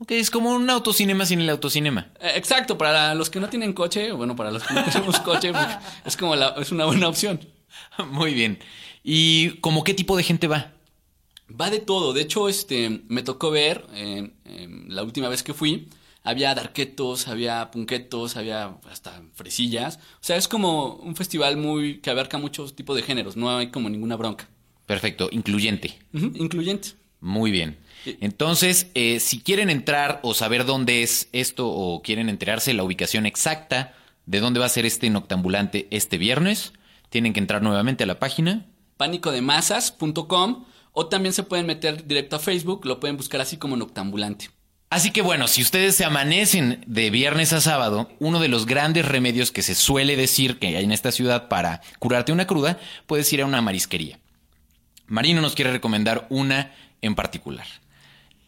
Ok, 0.00 0.12
es 0.12 0.30
como 0.30 0.52
un 0.52 0.70
autocinema 0.70 1.26
sin 1.26 1.40
el 1.40 1.50
autocinema. 1.50 2.12
Eh, 2.20 2.32
Exacto, 2.36 2.78
para 2.78 3.14
los 3.14 3.30
que 3.30 3.40
no 3.40 3.48
tienen 3.48 3.72
coche, 3.72 4.12
bueno, 4.12 4.36
para 4.36 4.50
los 4.52 4.62
que 4.62 4.74
no 4.74 4.84
tenemos 4.84 5.18
coche, 5.24 5.52
pues, 5.52 5.66
es 6.04 6.16
como 6.16 6.36
la, 6.36 6.54
es 6.58 6.70
una 6.70 6.84
buena 6.84 7.08
opción. 7.08 7.40
Muy 8.10 8.32
bien. 8.32 8.58
¿Y 9.02 9.50
como 9.60 9.84
qué 9.84 9.94
tipo 9.94 10.16
de 10.16 10.22
gente 10.22 10.46
va? 10.46 10.72
Va 11.60 11.70
de 11.70 11.80
todo. 11.80 12.12
De 12.12 12.22
hecho, 12.22 12.48
este, 12.48 13.02
me 13.08 13.22
tocó 13.22 13.50
ver 13.50 13.86
eh, 13.94 14.30
eh, 14.44 14.68
la 14.86 15.02
última 15.02 15.28
vez 15.28 15.42
que 15.42 15.54
fui. 15.54 15.88
Había 16.22 16.54
darquetos, 16.54 17.26
había 17.26 17.70
punquetos, 17.70 18.36
había 18.36 18.76
hasta 18.90 19.22
fresillas. 19.34 19.96
O 19.96 20.22
sea, 20.24 20.36
es 20.36 20.46
como 20.46 20.96
un 20.96 21.16
festival 21.16 21.56
muy 21.56 22.00
que 22.00 22.10
abarca 22.10 22.38
muchos 22.38 22.76
tipos 22.76 22.94
de 22.96 23.02
géneros. 23.02 23.36
No 23.36 23.56
hay 23.56 23.70
como 23.70 23.88
ninguna 23.88 24.16
bronca. 24.16 24.48
Perfecto, 24.84 25.28
incluyente. 25.32 25.98
Incluyente. 26.12 26.90
Muy 27.20 27.50
bien. 27.50 27.78
Entonces, 28.20 28.90
eh, 28.94 29.20
si 29.20 29.40
quieren 29.40 29.70
entrar 29.70 30.20
o 30.22 30.34
saber 30.34 30.64
dónde 30.64 31.02
es 31.02 31.28
esto 31.32 31.68
o 31.68 32.02
quieren 32.02 32.28
enterarse 32.28 32.72
la 32.74 32.84
ubicación 32.84 33.26
exacta 33.26 33.94
de 34.26 34.40
dónde 34.40 34.60
va 34.60 34.66
a 34.66 34.70
ser 34.70 34.86
este 34.86 35.10
noctambulante 35.10 35.88
este 35.90 36.18
viernes, 36.18 36.72
tienen 37.10 37.32
que 37.32 37.40
entrar 37.40 37.62
nuevamente 37.62 38.04
a 38.04 38.06
la 38.06 38.18
página. 38.18 38.66
Pánicodemasas.com 38.96 40.64
o 40.92 41.06
también 41.06 41.32
se 41.32 41.42
pueden 41.42 41.66
meter 41.66 42.06
directo 42.06 42.36
a 42.36 42.40
Facebook, 42.40 42.84
lo 42.84 43.00
pueden 43.00 43.16
buscar 43.16 43.40
así 43.40 43.56
como 43.56 43.76
Noctambulante. 43.76 44.50
Así 44.90 45.10
que 45.10 45.20
bueno, 45.20 45.48
si 45.48 45.60
ustedes 45.60 45.94
se 45.94 46.04
amanecen 46.04 46.82
de 46.86 47.10
viernes 47.10 47.52
a 47.52 47.60
sábado, 47.60 48.10
uno 48.20 48.40
de 48.40 48.48
los 48.48 48.64
grandes 48.64 49.04
remedios 49.06 49.52
que 49.52 49.62
se 49.62 49.74
suele 49.74 50.16
decir 50.16 50.58
que 50.58 50.76
hay 50.76 50.84
en 50.84 50.92
esta 50.92 51.12
ciudad 51.12 51.48
para 51.48 51.82
curarte 51.98 52.32
una 52.32 52.46
cruda, 52.46 52.78
puedes 53.06 53.30
ir 53.32 53.42
a 53.42 53.46
una 53.46 53.60
marisquería. 53.60 54.18
Marino 55.06 55.42
nos 55.42 55.54
quiere 55.54 55.72
recomendar 55.72 56.26
una 56.30 56.74
en 57.02 57.14
particular. 57.14 57.66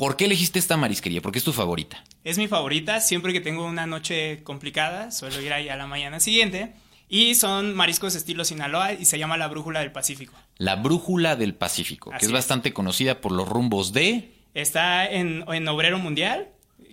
¿Por 0.00 0.16
qué 0.16 0.24
elegiste 0.24 0.58
esta 0.58 0.78
marisquería? 0.78 1.20
¿Por 1.20 1.30
qué 1.30 1.40
es 1.40 1.44
tu 1.44 1.52
favorita? 1.52 2.02
Es 2.24 2.38
mi 2.38 2.48
favorita, 2.48 3.02
siempre 3.02 3.34
que 3.34 3.42
tengo 3.42 3.66
una 3.66 3.86
noche 3.86 4.42
complicada, 4.44 5.10
suelo 5.10 5.42
ir 5.42 5.52
ahí 5.52 5.68
a 5.68 5.76
la 5.76 5.86
mañana 5.86 6.20
siguiente. 6.20 6.72
Y 7.10 7.34
son 7.34 7.74
mariscos 7.74 8.14
estilo 8.14 8.46
Sinaloa 8.46 8.94
y 8.94 9.04
se 9.04 9.18
llama 9.18 9.36
la 9.36 9.46
Brújula 9.48 9.80
del 9.80 9.92
Pacífico. 9.92 10.32
La 10.56 10.76
Brújula 10.76 11.36
del 11.36 11.54
Pacífico, 11.54 12.12
que 12.12 12.16
es 12.16 12.22
es. 12.22 12.32
bastante 12.32 12.72
conocida 12.72 13.20
por 13.20 13.32
los 13.32 13.46
rumbos 13.46 13.92
de... 13.92 14.32
Está 14.54 15.04
en, 15.04 15.44
en 15.52 15.68
Obrero 15.68 15.98
Mundial, 15.98 16.48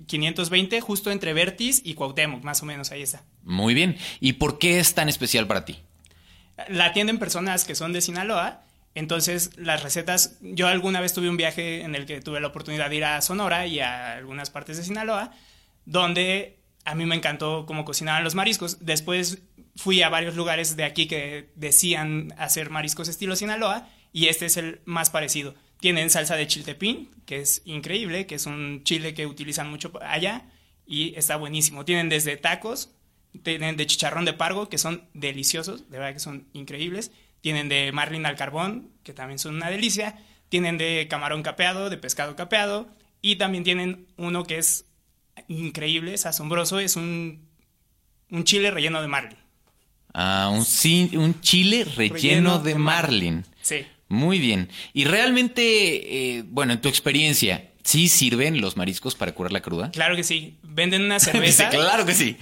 520, 0.07 0.81
justo 0.81 1.09
entre 1.09 1.31
Vertis 1.31 1.81
y 1.85 1.93
Cuauhtémoc, 1.93 2.43
más 2.43 2.61
o 2.61 2.65
menos 2.65 2.91
ahí 2.91 3.03
está. 3.03 3.23
Muy 3.41 3.73
bien. 3.73 3.97
¿Y 4.19 4.33
por 4.33 4.59
qué 4.59 4.81
es 4.81 4.95
tan 4.95 5.07
especial 5.07 5.47
para 5.47 5.63
ti? 5.63 5.79
La 6.67 6.87
atienden 6.87 7.19
personas 7.19 7.63
que 7.63 7.73
son 7.73 7.93
de 7.93 8.01
Sinaloa, 8.01 8.66
entonces 8.97 9.51
las 9.57 9.83
recetas, 9.83 10.37
yo 10.41 10.67
alguna 10.67 11.01
vez 11.01 11.13
tuve 11.13 11.29
un 11.29 11.37
viaje 11.37 11.81
en 11.81 11.93
el 11.93 12.05
que 12.05 12.19
tuve 12.21 12.39
la 12.39 12.47
oportunidad 12.47 12.89
de 12.89 12.95
ir 12.95 13.05
a 13.05 13.21
Sonora 13.21 13.67
y 13.67 13.79
a 13.79 14.13
algunas 14.13 14.49
partes 14.49 14.77
de 14.77 14.83
Sinaloa, 14.83 15.31
donde 15.85 16.59
a 16.83 16.95
mí 16.95 17.05
me 17.05 17.15
encantó 17.15 17.65
cómo 17.67 17.85
cocinaban 17.85 18.23
los 18.23 18.33
mariscos. 18.33 18.83
Después 18.83 19.43
fui 19.75 20.01
a 20.01 20.09
varios 20.09 20.35
lugares 20.35 20.75
de 20.77 20.83
aquí 20.83 21.07
que 21.07 21.51
decían 21.55 22.33
hacer 22.37 22.69
mariscos 22.69 23.07
estilo 23.07 23.35
Sinaloa 23.35 23.87
y 24.11 24.27
este 24.27 24.47
es 24.47 24.57
el 24.57 24.81
más 24.85 25.09
parecido. 25.09 25.53
Tienen 25.79 26.09
salsa 26.09 26.35
de 26.35 26.47
chiltepín, 26.47 27.11
que 27.25 27.41
es 27.41 27.61
increíble, 27.65 28.25
que 28.25 28.35
es 28.35 28.47
un 28.47 28.83
chile 28.83 29.13
que 29.13 29.27
utilizan 29.27 29.69
mucho 29.69 29.91
allá 30.01 30.49
y 30.87 31.13
está 31.15 31.35
buenísimo. 31.35 31.85
Tienen 31.85 32.09
desde 32.09 32.35
tacos, 32.35 32.89
tienen 33.43 33.77
de 33.77 33.85
chicharrón 33.85 34.25
de 34.25 34.33
pargo, 34.33 34.69
que 34.69 34.79
son 34.79 35.07
deliciosos, 35.13 35.91
de 35.91 35.99
verdad 35.99 36.13
que 36.13 36.19
son 36.19 36.47
increíbles. 36.53 37.11
Tienen 37.47 37.69
de 37.69 37.93
marlin 37.93 38.25
al 38.25 38.35
carbón, 38.35 38.89
que 39.03 39.13
también 39.13 39.39
son 39.39 39.55
una 39.55 39.69
delicia. 39.69 40.17
Tienen 40.49 40.77
de 40.77 41.07
camarón 41.09 41.43
capeado, 41.43 41.89
de 41.89 41.95
pescado 41.95 42.35
capeado. 42.35 42.89
Y 43.21 43.37
también 43.37 43.63
tienen 43.63 44.05
uno 44.17 44.43
que 44.43 44.57
es 44.57 44.83
increíble, 45.47 46.13
es 46.13 46.25
asombroso, 46.25 46.79
es 46.79 46.97
un, 46.97 47.47
un 48.31 48.43
chile 48.43 48.69
relleno 48.69 49.01
de 49.01 49.07
marlin. 49.07 49.37
Ah, 50.13 50.51
un, 50.51 50.65
un 51.17 51.39
chile 51.39 51.85
relleno, 51.85 52.15
Relleno 52.15 52.59
de 52.59 52.73
de 52.73 52.79
marlin. 52.79 53.45
Sí. 53.61 53.85
Muy 54.09 54.39
bien. 54.39 54.67
Y 54.91 55.05
realmente, 55.05 56.39
eh, 56.39 56.43
bueno, 56.47 56.73
en 56.73 56.81
tu 56.81 56.89
experiencia, 56.89 57.71
¿sí 57.87 58.09
sirven 58.09 58.59
los 58.59 58.75
mariscos 58.75 59.15
para 59.15 59.31
curar 59.33 59.53
la 59.53 59.61
cruda? 59.61 59.91
Claro 59.91 60.17
que 60.17 60.23
sí. 60.25 60.57
Venden 60.61 61.03
una 61.03 61.19
cerveza. 61.21 61.67
Dice, 61.69 61.77
claro 61.77 62.05
que 62.05 62.13
sí. 62.13 62.35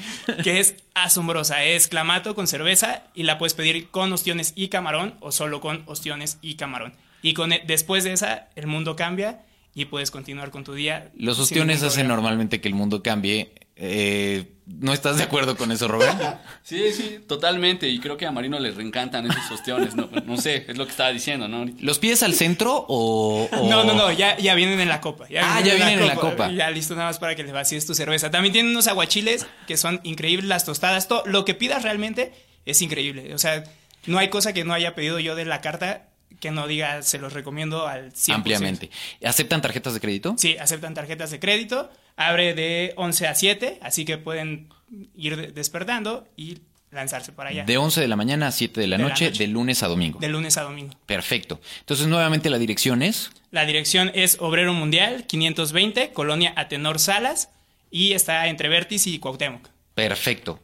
que 0.44 0.60
es 0.60 0.76
asombrosa. 0.96 1.64
Es 1.64 1.88
clamato 1.88 2.34
con 2.34 2.48
cerveza 2.48 3.04
y 3.14 3.24
la 3.24 3.38
puedes 3.38 3.54
pedir 3.54 3.90
con 3.92 4.12
ostiones 4.12 4.54
y 4.56 4.70
camarón 4.70 5.14
o 5.20 5.32
solo 5.32 5.62
con 5.62 5.84
ostiones 5.86 6.40
y 6.42 6.56
camarón. 6.56 6.94
Y 7.22 7.36
con 7.36 7.54
e- 7.54 7.62
después 7.68 8.04
de 8.04 8.14
esa, 8.14 8.50
el 8.56 8.66
mundo 8.66 8.96
cambia 8.96 9.44
y 9.76 9.86
puedes 9.86 10.10
continuar 10.10 10.50
con 10.50 10.64
tu 10.64 10.74
día. 10.74 11.12
Los 11.16 11.38
ostiones 11.38 11.84
hacen 11.84 12.08
normalmente 12.08 12.60
que 12.60 12.68
el 12.68 12.74
mundo 12.74 13.04
cambie. 13.04 13.52
Eh, 13.78 14.52
¿No 14.68 14.94
estás 14.94 15.18
de 15.18 15.24
acuerdo 15.24 15.58
con 15.58 15.72
eso, 15.72 15.88
Robert? 15.88 16.18
Sí, 16.64 16.92
sí, 16.94 17.20
totalmente. 17.28 17.88
Y 17.90 18.00
creo 18.00 18.18
que 18.18 18.26
a 18.26 18.32
Marino 18.32 18.58
le 18.58 18.72
reencantan 18.72 19.30
esos 19.30 19.52
ostiones. 19.52 19.94
No, 19.96 20.10
no 20.26 20.38
sé, 20.38 20.66
es 20.68 20.76
lo 20.78 20.86
que 20.86 20.92
estaba 20.92 21.12
diciendo, 21.12 21.48
¿no? 21.48 21.66
¿Los 21.80 22.00
pides 22.00 22.24
al 22.24 22.34
centro 22.34 22.86
o...? 22.88 23.48
o- 23.52 23.70
No, 23.70 23.84
no, 23.84 23.94
no, 23.94 24.12
ya, 24.12 24.36
ya 24.38 24.56
vienen 24.56 24.80
en 24.80 24.90
la 24.90 25.00
copa. 25.02 25.26
Ah, 25.40 25.62
ya 25.62 25.76
vienen 25.76 26.00
en 26.00 26.08
la 26.08 26.16
copa. 26.16 26.50
Ya 26.52 26.72
listo 26.72 26.96
nada 26.96 27.08
más 27.10 27.20
para 27.20 27.36
que 27.36 27.44
le 27.44 27.52
vacíes 27.52 27.86
tu 27.86 27.94
cerveza. 27.94 28.32
También 28.32 28.54
tienen 28.54 28.72
unos 28.72 28.88
aguachiles 28.88 29.46
que 29.68 29.78
son 29.78 30.00
increíbles, 30.04 30.48
las 30.48 30.66
tostadas, 30.66 31.08
todo. 31.08 31.22
Lo 31.28 31.46
que 31.46 31.54
pidas 31.54 31.84
realmente 31.84 32.34
es 32.66 32.82
increíble. 32.82 33.36
O 33.36 33.38
sea, 33.38 33.64
no 34.08 34.18
hay 34.18 34.30
cosa 34.30 34.54
que 34.54 34.64
no 34.64 34.74
haya 34.74 34.96
pedido 34.96 35.20
yo 35.20 35.36
de 35.36 35.46
la 35.46 35.62
carta 35.62 36.10
que 36.40 36.52
no 36.52 36.68
diga 36.68 37.02
se 37.02 37.18
los 37.20 37.34
recomiendo 37.34 37.88
al 37.88 38.12
100%. 38.14 38.34
Ampliamente. 38.36 38.90
¿Aceptan 39.24 39.62
tarjetas 39.62 39.94
de 39.94 40.00
crédito? 40.00 40.36
Sí, 40.38 40.58
aceptan 40.58 40.94
tarjetas 40.94 41.32
de 41.32 41.40
crédito. 41.40 41.90
Abre 42.18 42.54
de 42.54 42.94
11 42.98 43.28
a 43.28 43.36
7, 43.36 43.80
así 43.82 44.06
que 44.06 44.18
pueden 44.18 44.70
ir 45.16 45.36
de- 45.36 45.52
despertando 45.52 46.28
y 46.38 46.60
lanzarse 46.92 47.34
para 47.34 47.50
allá. 47.50 47.66
De 47.66 47.78
11 47.78 48.00
de 48.00 48.08
la 48.08 48.16
mañana 48.16 48.48
a 48.48 48.52
7 48.54 48.80
de 48.80 48.88
la, 48.88 48.96
De 48.98 49.04
la 49.04 49.10
noche, 49.10 49.26
noche. 49.26 49.40
de 49.44 49.48
lunes 49.48 49.84
a 49.84 49.88
domingo. 49.88 50.20
De 50.20 50.30
lunes 50.30 50.56
a 50.58 50.62
domingo. 50.64 50.94
Perfecto. 51.06 51.60
Entonces, 51.82 52.08
nuevamente 52.08 52.50
la 52.50 52.58
dirección 52.58 53.02
es... 53.02 53.32
La 53.52 53.66
dirección 53.66 54.12
es 54.16 54.38
Obrero 54.40 54.74
Mundial 54.74 55.26
520, 55.28 56.12
Colonia 56.14 56.54
Atenor 56.56 57.00
Salas, 57.00 57.50
y 57.92 58.14
está 58.14 58.48
entre 58.48 58.70
Vertis 58.70 59.08
y 59.08 59.20
Cuauhtémoc. 59.20 59.68
Perfecto. 59.94 60.60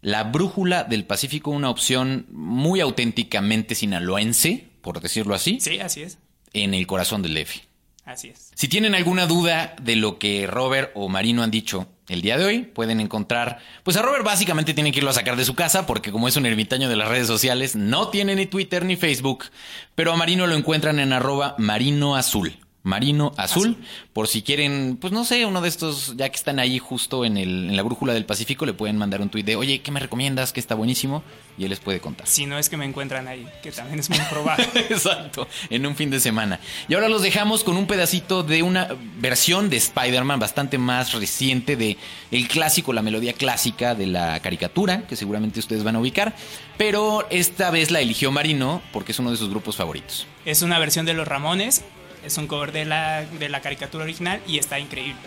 La 0.00 0.22
Brújula 0.24 0.84
del 0.84 1.04
Pacífico, 1.06 1.50
una 1.50 1.70
opción 1.70 2.26
muy 2.30 2.80
auténticamente 2.80 3.74
sinaloense, 3.74 4.68
por 4.84 5.00
decirlo 5.00 5.34
así, 5.34 5.58
Sí, 5.60 5.80
así 5.80 6.02
es. 6.02 6.18
en 6.52 6.74
el 6.74 6.86
corazón 6.86 7.22
del 7.22 7.34
DF. 7.34 7.56
Así 8.04 8.28
es. 8.28 8.50
Si 8.54 8.68
tienen 8.68 8.94
alguna 8.94 9.26
duda 9.26 9.74
de 9.82 9.96
lo 9.96 10.18
que 10.18 10.46
Robert 10.46 10.92
o 10.94 11.08
Marino 11.08 11.42
han 11.42 11.50
dicho 11.50 11.88
el 12.08 12.20
día 12.20 12.36
de 12.36 12.44
hoy, 12.44 12.58
pueden 12.60 13.00
encontrar. 13.00 13.60
Pues 13.82 13.96
a 13.96 14.02
Robert 14.02 14.24
básicamente 14.26 14.74
tienen 14.74 14.92
que 14.92 14.98
irlo 14.98 15.08
a 15.08 15.14
sacar 15.14 15.36
de 15.36 15.44
su 15.46 15.54
casa, 15.54 15.86
porque 15.86 16.12
como 16.12 16.28
es 16.28 16.36
un 16.36 16.44
ermitaño 16.44 16.90
de 16.90 16.96
las 16.96 17.08
redes 17.08 17.26
sociales, 17.26 17.74
no 17.76 18.08
tiene 18.10 18.36
ni 18.36 18.44
Twitter 18.44 18.84
ni 18.84 18.96
Facebook. 18.96 19.44
Pero 19.94 20.12
a 20.12 20.16
Marino 20.16 20.46
lo 20.46 20.54
encuentran 20.54 21.00
en 21.00 21.14
arroba 21.14 21.54
marino 21.56 22.14
azul. 22.14 22.58
Marino 22.84 23.32
azul, 23.38 23.78
por 24.12 24.28
si 24.28 24.42
quieren, 24.42 24.98
pues 25.00 25.10
no 25.10 25.24
sé, 25.24 25.46
uno 25.46 25.62
de 25.62 25.68
estos, 25.70 26.14
ya 26.16 26.28
que 26.28 26.36
están 26.36 26.58
ahí 26.58 26.78
justo 26.78 27.24
en, 27.24 27.38
el, 27.38 27.70
en 27.70 27.76
la 27.76 27.82
brújula 27.82 28.12
del 28.12 28.26
Pacífico, 28.26 28.66
le 28.66 28.74
pueden 28.74 28.98
mandar 28.98 29.22
un 29.22 29.30
tuit 29.30 29.46
de, 29.46 29.56
oye, 29.56 29.80
¿qué 29.80 29.90
me 29.90 30.00
recomiendas? 30.00 30.52
Que 30.52 30.60
está 30.60 30.74
buenísimo. 30.74 31.24
Y 31.56 31.64
él 31.64 31.70
les 31.70 31.80
puede 31.80 32.00
contar. 32.00 32.26
Si 32.26 32.46
no 32.46 32.58
es 32.58 32.68
que 32.68 32.76
me 32.76 32.84
encuentran 32.84 33.26
ahí, 33.26 33.48
que 33.62 33.70
también 33.72 34.00
es 34.00 34.10
muy 34.10 34.18
probable. 34.28 34.66
Exacto, 34.74 35.48
en 35.70 35.86
un 35.86 35.96
fin 35.96 36.10
de 36.10 36.20
semana. 36.20 36.60
Y 36.88 36.94
ahora 36.94 37.08
los 37.08 37.22
dejamos 37.22 37.64
con 37.64 37.76
un 37.76 37.86
pedacito 37.86 38.42
de 38.42 38.62
una 38.62 38.88
versión 39.18 39.70
de 39.70 39.76
Spider-Man 39.76 40.38
bastante 40.38 40.76
más 40.76 41.12
reciente 41.12 41.76
de 41.76 41.96
el 42.32 42.48
clásico, 42.48 42.92
la 42.92 43.02
melodía 43.02 43.32
clásica 43.32 43.94
de 43.94 44.08
la 44.08 44.40
caricatura, 44.40 45.06
que 45.06 45.16
seguramente 45.16 45.60
ustedes 45.60 45.84
van 45.84 45.96
a 45.96 46.00
ubicar, 46.00 46.34
pero 46.76 47.26
esta 47.30 47.70
vez 47.70 47.90
la 47.90 48.00
eligió 48.00 48.30
Marino 48.30 48.82
porque 48.92 49.12
es 49.12 49.18
uno 49.18 49.30
de 49.30 49.36
sus 49.36 49.48
grupos 49.48 49.76
favoritos. 49.76 50.26
es 50.44 50.62
una 50.62 50.78
versión 50.78 51.06
de 51.06 51.14
Los 51.14 51.26
Ramones, 51.26 51.84
es 52.24 52.36
un 52.38 52.46
cover 52.46 52.72
de 52.72 52.84
la, 52.84 53.24
de 53.24 53.48
la 53.48 53.60
caricatura 53.60 54.04
original 54.04 54.40
y 54.46 54.58
está 54.58 54.78
increíble. 54.78 55.20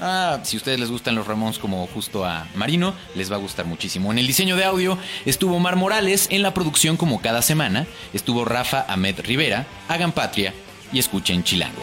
Ah, 0.00 0.40
si 0.42 0.56
a 0.56 0.58
ustedes 0.58 0.78
les 0.78 0.90
gustan 0.90 1.14
los 1.14 1.26
Ramones 1.26 1.58
como 1.58 1.86
justo 1.86 2.24
a 2.24 2.46
Marino, 2.54 2.94
les 3.14 3.30
va 3.30 3.36
a 3.36 3.38
gustar 3.38 3.64
muchísimo. 3.64 4.12
En 4.12 4.18
el 4.18 4.26
diseño 4.26 4.56
de 4.56 4.64
audio 4.64 4.98
estuvo 5.24 5.58
Mar 5.58 5.76
Morales, 5.76 6.28
en 6.30 6.42
la 6.42 6.52
producción 6.52 6.96
como 6.96 7.22
cada 7.22 7.40
semana 7.40 7.86
estuvo 8.12 8.44
Rafa 8.44 8.84
Ahmed 8.88 9.20
Rivera, 9.20 9.66
hagan 9.88 10.12
patria 10.12 10.52
y 10.92 10.98
escuchen 10.98 11.42
Chilango. 11.44 11.82